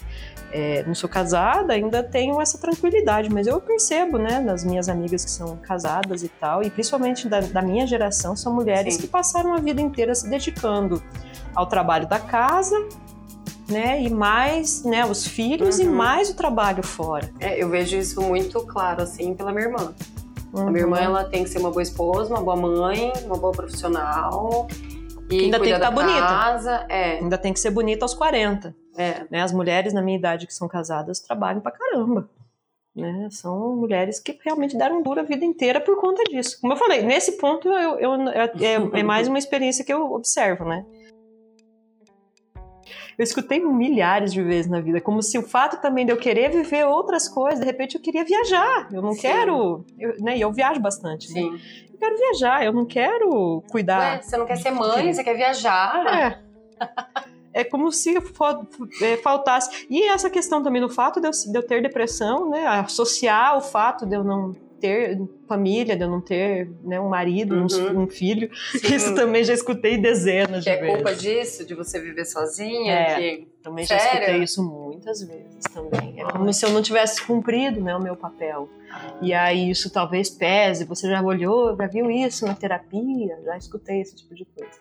é, 0.51 0.83
não 0.85 0.95
sou 0.95 1.09
casada, 1.09 1.73
ainda 1.73 2.03
tenho 2.03 2.39
essa 2.39 2.57
tranquilidade, 2.57 3.29
mas 3.29 3.47
eu 3.47 3.59
percebo, 3.59 4.17
né, 4.17 4.39
das 4.41 4.63
minhas 4.63 4.87
amigas 4.87 5.25
que 5.25 5.31
são 5.31 5.57
casadas 5.57 6.23
e 6.23 6.29
tal, 6.29 6.63
e 6.63 6.69
principalmente 6.69 7.27
da, 7.27 7.41
da 7.41 7.61
minha 7.61 7.85
geração, 7.85 8.37
são 8.37 8.53
mulheres 8.53 8.93
Sim. 8.93 9.01
que 9.01 9.07
passaram 9.07 9.53
a 9.53 9.57
vida 9.57 9.81
inteira 9.81 10.15
se 10.15 10.29
dedicando 10.29 11.03
ao 11.53 11.65
trabalho 11.65 12.07
da 12.07 12.19
casa 12.19 12.75
né? 13.69 14.01
E 14.01 14.09
mais, 14.09 14.83
né, 14.83 15.05
os 15.05 15.25
filhos 15.25 15.79
uhum. 15.79 15.85
e 15.85 15.87
mais 15.87 16.29
o 16.29 16.35
trabalho 16.35 16.83
fora. 16.83 17.29
É, 17.39 17.61
eu 17.61 17.69
vejo 17.69 17.97
isso 17.97 18.21
muito 18.21 18.59
claro, 18.61 19.01
assim, 19.01 19.33
pela 19.33 19.51
minha 19.51 19.65
irmã. 19.65 19.93
Uhum. 20.53 20.67
A 20.67 20.71
minha 20.71 20.83
irmã, 20.83 20.97
uhum. 20.97 21.03
ela 21.03 21.23
tem 21.25 21.43
que 21.43 21.49
ser 21.49 21.59
uma 21.59 21.71
boa 21.71 21.83
esposa, 21.83 22.33
uma 22.33 22.41
boa 22.41 22.55
mãe, 22.55 23.11
uma 23.25 23.37
boa 23.37 23.51
profissional. 23.51 24.67
E 25.29 25.45
ainda 25.45 25.59
tem 25.59 25.69
que 25.69 25.73
estar 25.73 25.85
tá 25.85 25.91
bonita. 25.91 26.85
É. 26.89 27.19
Ainda 27.19 27.37
tem 27.37 27.53
que 27.53 27.59
ser 27.59 27.71
bonita 27.71 28.05
aos 28.05 28.13
40. 28.13 28.75
É. 28.97 29.25
Né? 29.29 29.41
As 29.41 29.51
mulheres 29.51 29.93
na 29.93 30.01
minha 30.01 30.17
idade 30.17 30.47
que 30.47 30.53
são 30.53 30.67
casadas 30.67 31.19
trabalham 31.19 31.61
pra 31.61 31.71
caramba. 31.71 32.29
Né? 32.95 33.27
São 33.29 33.75
mulheres 33.75 34.19
que 34.19 34.39
realmente 34.43 34.77
deram 34.77 35.01
dura 35.01 35.21
a 35.21 35.25
vida 35.25 35.43
inteira 35.43 35.81
por 35.81 35.99
conta 35.99 36.23
disso. 36.23 36.59
Como 36.61 36.71
eu 36.71 36.77
falei, 36.77 37.01
nesse 37.01 37.33
ponto 37.33 37.67
eu, 37.67 37.99
eu, 37.99 38.13
é, 38.29 38.99
é 38.99 39.03
mais 39.03 39.27
uma 39.27 39.37
experiência 39.37 39.83
que 39.83 39.91
eu 39.91 40.13
observo, 40.13 40.63
né? 40.63 40.85
Eu 43.17 43.23
escutei 43.23 43.59
milhares 43.59 44.33
de 44.33 44.41
vezes 44.41 44.69
na 44.69 44.81
vida, 44.81 44.99
como 44.99 45.21
se 45.21 45.37
o 45.37 45.41
fato 45.41 45.81
também 45.81 46.05
de 46.05 46.11
eu 46.11 46.17
querer 46.17 46.49
viver 46.49 46.85
outras 46.85 47.27
coisas, 47.29 47.59
de 47.59 47.65
repente 47.65 47.95
eu 47.95 48.01
queria 48.01 48.23
viajar. 48.23 48.89
Eu 48.91 49.01
não 49.01 49.13
Sim. 49.13 49.21
quero, 49.21 49.85
eu, 49.97 50.15
né? 50.21 50.37
E 50.37 50.41
eu 50.41 50.51
viajo 50.51 50.79
bastante. 50.79 51.31
Né? 51.33 51.41
Sim. 51.41 51.51
Né? 51.51 51.59
Eu 51.93 51.99
quero 51.99 52.17
viajar, 52.17 52.65
eu 52.65 52.73
não 52.73 52.85
quero 52.85 53.63
cuidar. 53.69 54.15
Ué, 54.15 54.21
você 54.21 54.37
não 54.37 54.45
quer 54.45 54.57
ser 54.57 54.71
mãe, 54.71 55.13
você 55.13 55.23
quer 55.23 55.35
viajar. 55.35 56.05
É. 56.07 57.61
é 57.61 57.63
como 57.63 57.89
se 57.91 58.17
é, 59.01 59.17
faltasse. 59.17 59.87
E 59.89 60.03
essa 60.09 60.29
questão 60.29 60.61
também 60.61 60.81
no 60.81 60.89
fato 60.89 61.21
de 61.21 61.57
eu 61.57 61.65
ter 61.65 61.81
depressão, 61.81 62.49
né? 62.49 62.67
Associar 62.67 63.57
o 63.57 63.61
fato 63.61 64.05
de 64.05 64.15
eu 64.15 64.23
não 64.23 64.53
ter 64.85 65.21
família, 65.47 65.95
de 65.95 66.03
eu 66.03 66.09
não 66.09 66.21
ter 66.21 66.69
né, 66.83 66.99
um 66.99 67.09
marido, 67.09 67.55
uhum. 67.55 67.97
um, 67.97 68.03
um, 68.03 68.07
filho. 68.07 68.49
Sim. 68.71 68.95
Isso 68.95 69.15
também 69.15 69.43
já 69.43 69.53
escutei 69.53 69.97
dezenas 69.97 70.63
que 70.63 70.69
de 70.69 70.77
é 70.77 70.79
vezes. 70.79 70.89
É 70.89 70.95
culpa 70.95 71.15
disso, 71.15 71.65
de 71.65 71.73
você 71.73 71.99
viver 71.99 72.25
sozinha? 72.25 72.93
É, 72.93 73.15
que... 73.15 73.47
também 73.63 73.85
Sério? 73.85 74.03
já 74.03 74.13
escutei 74.13 74.43
isso 74.43 74.63
muitas 74.63 75.21
vezes 75.21 75.63
também. 75.73 76.21
É 76.21 76.23
como 76.23 76.53
se 76.53 76.65
eu 76.65 76.69
não 76.69 76.81
tivesse 76.81 77.25
cumprido 77.25 77.81
né, 77.81 77.95
o 77.95 78.01
meu 78.01 78.15
papel. 78.15 78.69
E 79.21 79.33
aí 79.33 79.69
isso 79.69 79.89
talvez 79.89 80.29
pese, 80.29 80.85
você 80.85 81.09
já 81.09 81.21
olhou, 81.21 81.75
já 81.75 81.87
viu 81.87 82.09
isso 82.09 82.45
na 82.45 82.53
terapia, 82.53 83.37
já 83.43 83.57
escutei 83.57 84.01
esse 84.01 84.15
tipo 84.15 84.33
de 84.35 84.45
coisa. 84.45 84.77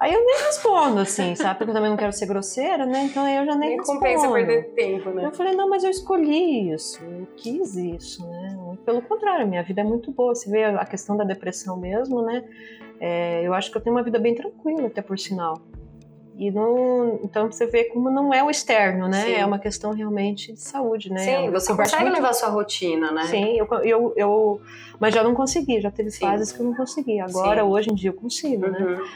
Aí 0.00 0.14
eu 0.14 0.24
nem 0.24 0.46
respondo, 0.46 0.98
assim, 1.00 1.34
sabe? 1.36 1.58
Porque 1.58 1.70
eu 1.70 1.74
também 1.74 1.90
não 1.90 1.96
quero 1.98 2.12
ser 2.12 2.24
grosseira, 2.24 2.86
né? 2.86 3.04
Então 3.04 3.22
aí 3.22 3.36
eu 3.36 3.44
já 3.44 3.54
nem, 3.54 3.68
nem 3.68 3.78
respondo. 3.78 3.98
compensa 3.98 4.32
perder 4.32 4.70
tempo, 4.70 5.10
né? 5.10 5.26
Eu 5.26 5.32
falei, 5.32 5.54
não, 5.54 5.68
mas 5.68 5.84
eu 5.84 5.90
escolhi 5.90 6.72
isso, 6.72 7.04
eu 7.04 7.28
quis 7.36 7.76
isso, 7.76 8.26
né? 8.26 8.58
Pelo 8.86 9.02
contrário, 9.02 9.46
minha 9.46 9.62
vida 9.62 9.82
é 9.82 9.84
muito 9.84 10.10
boa. 10.10 10.34
Você 10.34 10.50
vê 10.50 10.64
a 10.64 10.86
questão 10.86 11.18
da 11.18 11.24
depressão 11.24 11.76
mesmo, 11.76 12.22
né? 12.22 12.42
É, 12.98 13.46
eu 13.46 13.52
acho 13.52 13.70
que 13.70 13.76
eu 13.76 13.82
tenho 13.82 13.94
uma 13.94 14.02
vida 14.02 14.18
bem 14.18 14.34
tranquila, 14.34 14.86
até 14.86 15.02
por 15.02 15.18
sinal. 15.18 15.60
E 16.34 16.50
não, 16.50 17.20
então 17.22 17.52
você 17.52 17.66
vê 17.66 17.84
como 17.84 18.10
não 18.10 18.32
é 18.32 18.42
o 18.42 18.48
externo, 18.48 19.06
né? 19.06 19.24
Sim. 19.26 19.34
É 19.34 19.44
uma 19.44 19.58
questão 19.58 19.92
realmente 19.92 20.54
de 20.54 20.60
saúde, 20.60 21.12
né? 21.12 21.18
Sim, 21.18 21.50
você 21.50 21.76
consegue 21.76 22.04
muito... 22.04 22.14
levar 22.14 22.32
sua 22.32 22.48
rotina, 22.48 23.12
né? 23.12 23.24
Sim, 23.24 23.58
eu, 23.58 23.66
eu, 23.84 24.14
eu, 24.16 24.60
mas 24.98 25.14
já 25.14 25.22
não 25.22 25.34
consegui, 25.34 25.78
já 25.82 25.90
teve 25.90 26.10
Sim. 26.10 26.20
fases 26.20 26.50
que 26.50 26.60
eu 26.60 26.64
não 26.64 26.74
consegui. 26.74 27.20
Agora, 27.20 27.60
Sim. 27.60 27.68
hoje 27.68 27.90
em 27.90 27.94
dia, 27.94 28.08
eu 28.08 28.14
consigo, 28.14 28.66
né? 28.66 28.78
uhum. 28.78 28.96
né? 28.96 29.10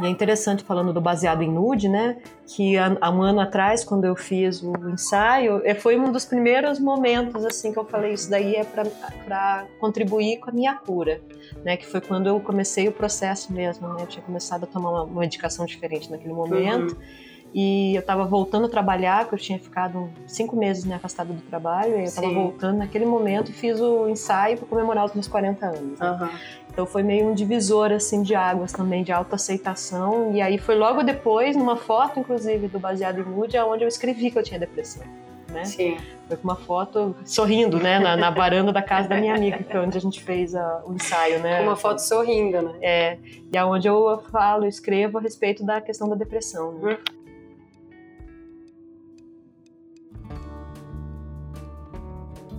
E 0.00 0.06
é 0.06 0.08
interessante 0.08 0.62
falando 0.62 0.92
do 0.92 1.00
baseado 1.00 1.42
em 1.42 1.50
nude, 1.50 1.88
né? 1.88 2.18
Que 2.46 2.76
há, 2.76 3.10
um 3.10 3.22
ano 3.22 3.40
atrás, 3.40 3.84
quando 3.84 4.04
eu 4.04 4.14
fiz 4.14 4.62
o 4.62 4.72
ensaio, 4.90 5.62
é, 5.64 5.74
foi 5.74 5.98
um 5.98 6.12
dos 6.12 6.24
primeiros 6.24 6.78
momentos 6.78 7.44
assim 7.44 7.72
que 7.72 7.78
eu 7.78 7.84
falei 7.84 8.12
isso 8.12 8.28
daí 8.30 8.54
é 8.54 8.64
para 8.64 9.66
contribuir 9.80 10.38
com 10.38 10.50
a 10.50 10.52
minha 10.52 10.74
cura, 10.74 11.20
né? 11.64 11.76
Que 11.76 11.86
foi 11.86 12.00
quando 12.00 12.26
eu 12.28 12.38
comecei 12.40 12.88
o 12.88 12.92
processo 12.92 13.52
mesmo, 13.52 13.88
né? 13.88 14.02
Eu 14.02 14.06
tinha 14.06 14.22
começado 14.22 14.64
a 14.64 14.66
tomar 14.66 15.04
uma 15.04 15.20
medicação 15.20 15.64
diferente 15.64 16.10
naquele 16.10 16.34
momento. 16.34 16.92
Uhum. 16.92 17.26
E 17.58 17.94
eu 17.94 18.00
estava 18.00 18.22
voltando 18.26 18.66
a 18.66 18.68
trabalhar, 18.68 19.26
que 19.26 19.34
eu 19.34 19.38
tinha 19.38 19.58
ficado 19.58 20.10
cinco 20.26 20.54
meses 20.54 20.84
né, 20.84 20.96
afastada 20.96 21.32
do 21.32 21.40
trabalho, 21.40 21.92
e 21.92 22.00
eu 22.00 22.04
estava 22.04 22.28
voltando 22.28 22.76
naquele 22.76 23.06
momento 23.06 23.50
e 23.50 23.54
fiz 23.54 23.80
o 23.80 24.06
ensaio 24.10 24.58
para 24.58 24.66
comemorar 24.66 25.06
os 25.06 25.14
meus 25.14 25.26
40 25.26 25.64
anos. 25.64 25.98
Né? 25.98 26.10
Uhum. 26.10 26.28
Então 26.68 26.84
foi 26.84 27.02
meio 27.02 27.26
um 27.26 27.32
divisor 27.34 27.92
assim 27.92 28.20
de 28.20 28.34
águas 28.34 28.72
também, 28.72 29.02
de 29.02 29.10
autoaceitação. 29.10 30.34
E 30.34 30.42
aí 30.42 30.58
foi 30.58 30.74
logo 30.74 31.02
depois, 31.02 31.56
numa 31.56 31.76
foto, 31.76 32.20
inclusive, 32.20 32.68
do 32.68 32.78
Baseado 32.78 33.20
em 33.20 33.24
Mood, 33.24 33.56
onde 33.60 33.84
eu 33.84 33.88
escrevi 33.88 34.30
que 34.30 34.38
eu 34.38 34.42
tinha 34.42 34.60
depressão. 34.60 35.06
Né? 35.50 35.64
Sim. 35.64 35.96
Foi 36.28 36.36
com 36.36 36.44
uma 36.44 36.56
foto 36.56 37.16
sorrindo, 37.24 37.78
né? 37.78 37.98
Na, 37.98 38.18
na 38.18 38.28
varanda 38.28 38.70
da 38.70 38.82
casa 38.82 39.08
da 39.08 39.16
minha 39.16 39.34
amiga, 39.34 39.62
que 39.62 39.74
é 39.74 39.80
onde 39.80 39.96
a 39.96 40.00
gente 40.00 40.22
fez 40.22 40.54
a, 40.54 40.82
o 40.84 40.92
ensaio, 40.92 41.40
né? 41.40 41.62
Uma 41.62 41.76
foto 41.76 42.00
sorrindo, 42.00 42.60
né? 42.60 42.74
É. 42.82 43.18
E 43.50 43.56
é 43.56 43.64
onde 43.64 43.88
eu 43.88 44.22
falo, 44.30 44.66
escrevo 44.66 45.16
a 45.16 45.22
respeito 45.22 45.64
da 45.64 45.80
questão 45.80 46.06
da 46.06 46.14
depressão. 46.14 46.72
Né? 46.72 46.92
Hum. 46.92 47.16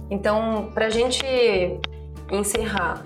Então, 0.10 0.70
para 0.74 0.88
a 0.88 0.90
gente 0.90 1.26
encerrar, 2.32 3.04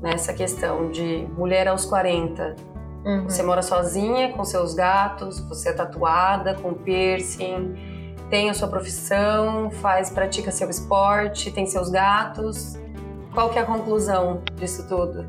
nessa 0.00 0.32
questão 0.32 0.90
de 0.90 1.26
mulher 1.36 1.68
aos 1.68 1.84
40. 1.84 2.56
Uhum. 3.04 3.24
Você 3.24 3.42
mora 3.42 3.62
sozinha 3.62 4.32
com 4.32 4.44
seus 4.44 4.74
gatos, 4.74 5.40
você 5.40 5.70
é 5.70 5.72
tatuada, 5.72 6.54
com 6.54 6.74
piercing, 6.74 7.74
tem 8.30 8.50
a 8.50 8.54
sua 8.54 8.68
profissão, 8.68 9.70
faz, 9.70 10.10
pratica 10.10 10.50
seu 10.50 10.68
esporte, 10.68 11.50
tem 11.50 11.66
seus 11.66 11.90
gatos. 11.90 12.78
Qual 13.32 13.50
que 13.50 13.58
é 13.58 13.62
a 13.62 13.64
conclusão 13.64 14.42
disso 14.56 14.88
tudo? 14.88 15.26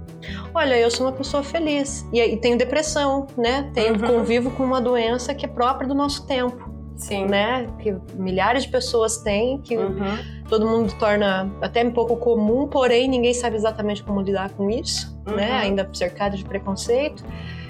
Olha, 0.53 0.79
eu 0.79 0.89
sou 0.89 1.05
uma 1.05 1.11
pessoa 1.11 1.43
feliz 1.43 2.07
e, 2.11 2.19
e 2.19 2.37
tenho 2.37 2.57
depressão, 2.57 3.27
né? 3.37 3.69
Tenho 3.73 3.93
uhum. 3.93 4.17
convivo 4.17 4.51
com 4.51 4.63
uma 4.63 4.81
doença 4.81 5.33
que 5.35 5.45
é 5.45 5.49
própria 5.49 5.87
do 5.87 5.93
nosso 5.93 6.25
tempo. 6.25 6.68
Sim. 6.99 7.25
né? 7.25 7.67
Que 7.79 7.95
milhares 8.13 8.63
de 8.63 8.69
pessoas 8.69 9.17
têm, 9.17 9.57
que 9.59 9.77
uhum. 9.77 10.17
todo 10.47 10.67
mundo 10.67 10.93
torna 10.99 11.51
até 11.61 11.83
um 11.83 11.91
pouco 11.91 12.17
comum, 12.17 12.67
porém 12.67 13.07
ninguém 13.07 13.33
sabe 13.33 13.55
exatamente 13.55 14.03
como 14.03 14.21
lidar 14.21 14.51
com 14.51 14.69
isso, 14.69 15.17
né? 15.25 15.31
uhum. 15.31 15.35
né? 15.37 15.51
Ainda 15.53 15.89
cercado 15.93 16.37
de 16.37 16.43
preconceito. 16.43 17.23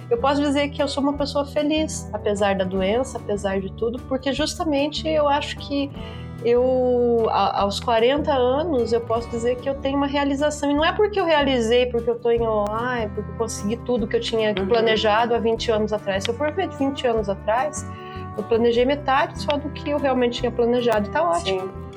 Eu 0.09 0.17
posso 0.17 0.41
dizer 0.41 0.69
que 0.69 0.81
eu 0.81 0.87
sou 0.87 1.03
uma 1.03 1.13
pessoa 1.13 1.45
feliz, 1.45 2.09
apesar 2.11 2.55
da 2.55 2.63
doença, 2.63 3.19
apesar 3.19 3.61
de 3.61 3.71
tudo, 3.73 4.01
porque 4.03 4.33
justamente 4.33 5.07
eu 5.07 5.29
acho 5.29 5.55
que 5.57 5.91
eu 6.43 7.27
aos 7.29 7.79
40 7.81 8.31
anos 8.31 8.93
eu 8.93 9.01
posso 9.01 9.29
dizer 9.29 9.57
que 9.57 9.69
eu 9.69 9.75
tenho 9.75 9.97
uma 9.97 10.07
realização 10.07 10.71
e 10.71 10.73
não 10.73 10.85
é 10.85 10.93
porque 10.93 11.19
eu 11.19 11.25
realizei 11.25 11.87
porque 11.87 12.09
eu 12.09 12.17
tô 12.17 12.31
em 12.31 12.39
ah, 12.69 12.99
é 13.01 13.07
porque 13.09 13.29
eu 13.29 13.35
consegui 13.35 13.75
tudo 13.77 14.07
que 14.07 14.15
eu 14.15 14.21
tinha 14.21 14.55
uhum. 14.57 14.67
planejado 14.67 15.35
há 15.35 15.37
20 15.37 15.71
anos 15.71 15.93
atrás. 15.93 16.23
Se 16.23 16.29
eu 16.29 16.33
for 16.35 16.51
ver 16.53 16.69
20 16.69 17.07
anos 17.07 17.29
atrás, 17.29 17.85
eu 18.37 18.43
planejei 18.43 18.85
metade 18.85 19.41
só 19.41 19.57
do 19.57 19.69
que 19.69 19.89
eu 19.89 19.97
realmente 19.97 20.39
tinha 20.39 20.51
planejado. 20.51 21.07
E 21.07 21.11
tá 21.11 21.23
ótimo. 21.23 21.61
Sim. 21.61 21.89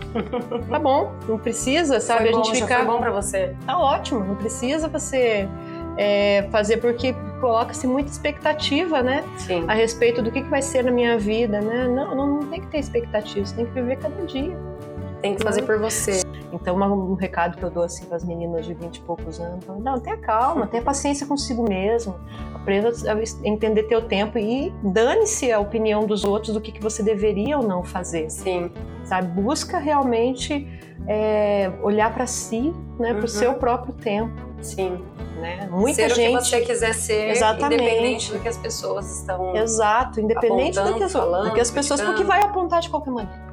tá 0.68 0.78
bom, 0.78 1.12
não 1.28 1.38
precisa, 1.38 2.00
sabe? 2.00 2.30
Foi 2.30 2.40
a 2.40 2.44
gente 2.44 2.60
ficar. 2.60 2.78
Foi 2.78 2.86
bom 2.86 2.98
pra 2.98 3.10
você. 3.10 3.54
Tá 3.64 3.78
ótimo, 3.78 4.24
não 4.24 4.36
precisa 4.36 4.88
você 4.88 5.48
é, 5.96 6.46
fazer 6.50 6.78
porque 6.78 7.14
coloca-se 7.40 7.86
muita 7.86 8.10
expectativa, 8.10 9.02
né? 9.02 9.24
Sim. 9.36 9.64
A 9.66 9.74
respeito 9.74 10.22
do 10.22 10.30
que, 10.30 10.42
que 10.42 10.48
vai 10.48 10.62
ser 10.62 10.84
na 10.84 10.90
minha 10.90 11.18
vida, 11.18 11.60
né? 11.60 11.88
Não, 11.88 12.14
não, 12.14 12.26
não 12.26 12.46
tem 12.48 12.60
que 12.60 12.66
ter 12.68 12.78
expectativa, 12.78 13.44
você 13.44 13.54
tem 13.54 13.66
que 13.66 13.72
viver 13.72 13.96
cada 13.96 14.24
dia. 14.24 14.56
Tem 15.20 15.34
que 15.34 15.42
fazer 15.42 15.62
por 15.62 15.78
você. 15.78 16.21
Então, 16.52 16.76
um 16.76 17.14
recado 17.14 17.56
que 17.56 17.62
eu 17.62 17.70
dou 17.70 17.82
assim 17.82 18.04
para 18.04 18.16
as 18.16 18.24
meninas 18.24 18.66
de 18.66 18.74
20 18.74 18.96
e 18.96 19.00
poucos 19.00 19.40
anos: 19.40 19.64
não, 19.82 19.98
tenha 19.98 20.18
calma, 20.18 20.66
tenha 20.66 20.82
paciência 20.82 21.26
consigo 21.26 21.66
mesmo, 21.66 22.14
aprenda 22.54 22.90
a 22.90 23.48
entender 23.48 23.84
teu 23.84 24.02
tempo 24.02 24.38
e 24.38 24.72
dane-se 24.82 25.50
a 25.50 25.58
opinião 25.58 26.04
dos 26.04 26.24
outros 26.24 26.52
do 26.52 26.60
que, 26.60 26.70
que 26.70 26.82
você 26.82 27.02
deveria 27.02 27.58
ou 27.58 27.66
não 27.66 27.82
fazer. 27.82 28.30
Sim. 28.30 28.70
Sabe? 29.04 29.28
Busca 29.28 29.78
realmente 29.78 30.68
é, 31.08 31.72
olhar 31.82 32.12
para 32.12 32.26
si, 32.26 32.72
né, 32.98 33.08
para 33.08 33.16
o 33.16 33.22
uhum. 33.22 33.28
seu 33.28 33.54
próprio 33.54 33.94
tempo. 33.94 34.40
Sim. 34.60 35.02
Né? 35.40 35.68
Muita 35.72 36.08
ser 36.08 36.14
gente... 36.14 36.36
o 36.36 36.38
que 36.38 36.44
você 36.44 36.60
quiser 36.60 36.94
ser, 36.94 37.30
Exatamente. 37.30 37.82
independente 37.82 38.32
do 38.32 38.38
que 38.38 38.48
as 38.48 38.56
pessoas 38.56 39.18
estão 39.18 39.56
Exato, 39.56 40.20
independente 40.20 40.80
do 40.80 40.94
que, 40.94 41.08
falando, 41.08 41.48
do 41.48 41.54
que 41.54 41.60
as 41.60 41.70
pessoas, 41.70 42.00
porque 42.00 42.22
vai 42.22 42.42
apontar 42.42 42.80
de 42.80 42.88
qualquer 42.88 43.10
maneira 43.10 43.51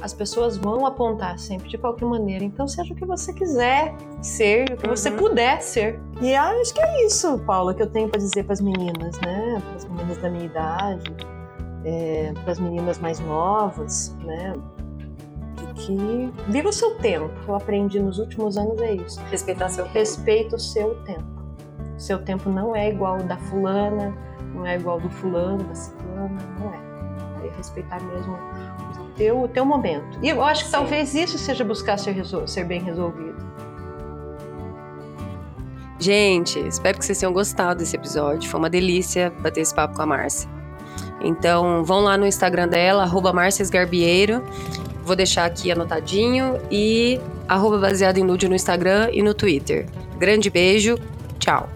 as 0.00 0.14
pessoas 0.14 0.56
vão 0.56 0.86
apontar 0.86 1.38
sempre 1.38 1.68
de 1.68 1.78
qualquer 1.78 2.06
maneira. 2.06 2.44
Então, 2.44 2.66
seja 2.66 2.92
o 2.92 2.96
que 2.96 3.04
você 3.04 3.32
quiser 3.32 3.94
ser, 4.22 4.72
o 4.72 4.76
que 4.76 4.86
uhum. 4.86 4.96
você 4.96 5.10
puder 5.10 5.60
ser. 5.62 6.00
E 6.20 6.34
acho 6.34 6.74
que 6.74 6.80
é 6.80 7.06
isso, 7.06 7.38
Paula, 7.40 7.74
que 7.74 7.82
eu 7.82 7.86
tenho 7.86 8.08
para 8.08 8.18
dizer 8.18 8.44
para 8.44 8.54
as 8.54 8.60
meninas, 8.60 9.18
né? 9.20 9.62
Para 9.64 9.76
as 9.76 9.84
meninas 9.84 10.18
da 10.18 10.30
minha 10.30 10.44
idade, 10.44 11.16
é, 11.84 12.32
para 12.42 12.52
as 12.52 12.58
meninas 12.58 12.98
mais 12.98 13.20
novas, 13.20 14.16
né? 14.24 14.52
que 15.74 16.32
viva 16.48 16.68
o 16.68 16.72
seu 16.72 16.96
tempo. 16.96 17.30
Eu 17.46 17.54
aprendi 17.54 18.00
nos 18.00 18.18
últimos 18.18 18.56
anos 18.56 18.80
é 18.80 18.94
isso. 18.94 19.20
Respeitar 19.30 19.68
seu 19.68 19.84
tempo. 19.84 19.98
Respeita 19.98 20.56
o 20.56 20.58
seu 20.58 20.94
tempo. 21.04 21.24
O 21.96 22.00
seu 22.00 22.22
tempo 22.22 22.50
não 22.50 22.74
é 22.74 22.88
igual 22.90 23.14
ao 23.14 23.22
da 23.22 23.36
fulana, 23.36 24.14
não 24.54 24.66
é 24.66 24.76
igual 24.76 25.00
do 25.00 25.08
fulano, 25.10 25.62
da 25.64 25.74
ciclana, 25.74 26.38
não 26.58 26.72
é. 26.72 27.46
É 27.46 27.56
respeitar 27.56 28.02
mesmo 28.02 28.36
teu, 29.20 29.42
o 29.42 29.48
teu 29.48 29.66
momento. 29.66 30.18
E 30.22 30.30
eu 30.30 30.42
acho 30.42 30.64
que 30.64 30.70
Sim. 30.70 30.76
talvez 30.76 31.14
isso 31.14 31.36
seja 31.36 31.62
buscar 31.62 31.98
ser, 31.98 32.16
ser 32.46 32.64
bem 32.64 32.80
resolvido. 32.80 33.36
Gente, 35.98 36.58
espero 36.60 36.98
que 36.98 37.04
vocês 37.04 37.18
tenham 37.18 37.32
gostado 37.32 37.80
desse 37.80 37.94
episódio. 37.94 38.48
Foi 38.48 38.58
uma 38.58 38.70
delícia 38.70 39.30
bater 39.40 39.60
esse 39.60 39.74
papo 39.74 39.94
com 39.94 40.02
a 40.02 40.06
Márcia. 40.06 40.48
Então, 41.20 41.84
vão 41.84 42.00
lá 42.00 42.16
no 42.16 42.26
Instagram 42.26 42.66
dela, 42.66 43.02
arroba 43.02 43.34
Garbieiro. 43.70 44.42
Vou 45.02 45.14
deixar 45.14 45.44
aqui 45.44 45.70
anotadinho. 45.70 46.58
E 46.70 47.20
arroba 47.46 47.76
baseado 47.76 48.16
em 48.16 48.24
nude 48.24 48.48
no 48.48 48.54
Instagram 48.54 49.10
e 49.12 49.22
no 49.22 49.34
Twitter. 49.34 49.86
Grande 50.18 50.48
beijo, 50.48 50.98
tchau. 51.38 51.68